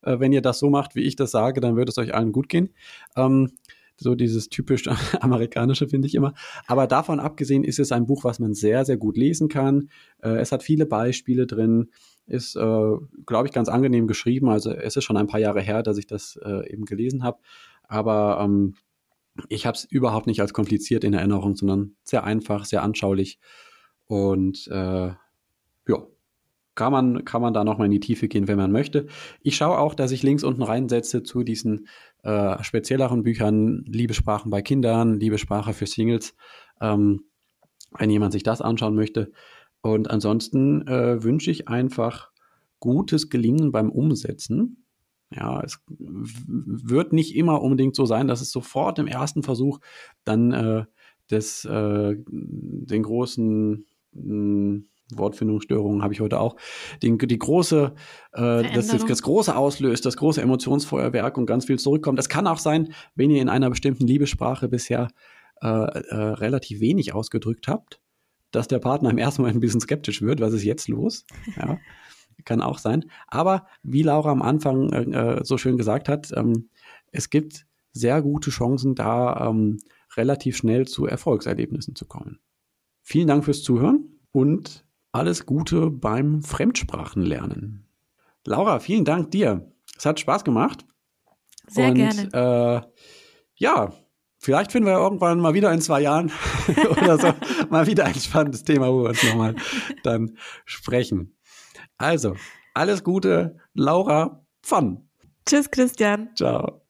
[0.03, 2.33] Äh, wenn ihr das so macht, wie ich das sage, dann wird es euch allen
[2.33, 2.71] gut gehen.
[3.17, 3.53] Ähm,
[3.97, 4.85] so dieses typisch
[5.21, 6.35] amerikanische finde ich immer.
[6.67, 9.89] Aber davon abgesehen ist es ein Buch, was man sehr, sehr gut lesen kann.
[10.23, 11.91] Äh, es hat viele Beispiele drin.
[12.27, 12.93] Ist, äh,
[13.27, 14.49] glaube ich, ganz angenehm geschrieben.
[14.49, 17.39] Also es ist schon ein paar Jahre her, dass ich das äh, eben gelesen habe.
[17.89, 18.75] Aber ähm,
[19.49, 23.39] ich habe es überhaupt nicht als kompliziert in Erinnerung, sondern sehr einfach, sehr anschaulich.
[24.07, 25.13] Und äh,
[25.89, 26.07] ja,
[26.75, 29.07] kann man, kann man da nochmal in die Tiefe gehen, wenn man möchte.
[29.41, 31.87] Ich schaue auch, dass ich Links unten reinsetze zu diesen
[32.23, 36.35] äh, spezielleren Büchern, Liebesprachen bei Kindern, Liebesprache für Singles,
[36.81, 37.25] ähm,
[37.99, 39.33] wenn jemand sich das anschauen möchte.
[39.83, 42.31] Und ansonsten äh, wünsche ich einfach
[42.81, 44.85] gutes Gelingen beim Umsetzen.
[45.35, 49.81] Ja, es wird nicht immer unbedingt so sein, dass es sofort im ersten Versuch
[50.25, 50.85] dann äh,
[51.29, 54.89] das, äh, den großen hm,
[55.19, 56.57] Wortfindungsstörungen habe ich heute auch,
[57.03, 57.95] die, die große,
[58.33, 62.19] äh, das, das große auslöst, das große Emotionsfeuerwerk und ganz viel zurückkommt.
[62.19, 65.09] Das kann auch sein, wenn ihr in einer bestimmten Liebessprache bisher
[65.63, 68.01] äh, äh, relativ wenig ausgedrückt habt,
[68.51, 71.25] dass der Partner im ersten Moment ein bisschen skeptisch wird, was ist jetzt los?
[71.57, 71.79] Ja,
[72.45, 73.05] kann auch sein.
[73.29, 76.69] Aber wie Laura am Anfang äh, äh, so schön gesagt hat, ähm,
[77.13, 79.79] es gibt sehr gute Chancen, da ähm,
[80.17, 82.41] relativ schnell zu Erfolgserlebnissen zu kommen.
[83.03, 87.87] Vielen Dank fürs Zuhören und alles Gute beim Fremdsprachenlernen.
[88.45, 89.71] Laura, vielen Dank dir.
[89.97, 90.85] Es hat Spaß gemacht.
[91.69, 92.83] Sehr Und, gerne.
[92.85, 92.89] Äh,
[93.57, 93.93] ja,
[94.39, 96.33] vielleicht finden wir irgendwann mal wieder in zwei Jahren
[96.91, 97.33] oder so
[97.71, 99.55] mal wieder ein spannendes Thema, wo wir uns nochmal
[100.03, 101.37] dann sprechen.
[101.99, 102.35] Also,
[102.75, 105.09] Alles Gute, Laura von.
[105.47, 106.31] Tschüss, Christian.
[106.35, 106.82] Ciao.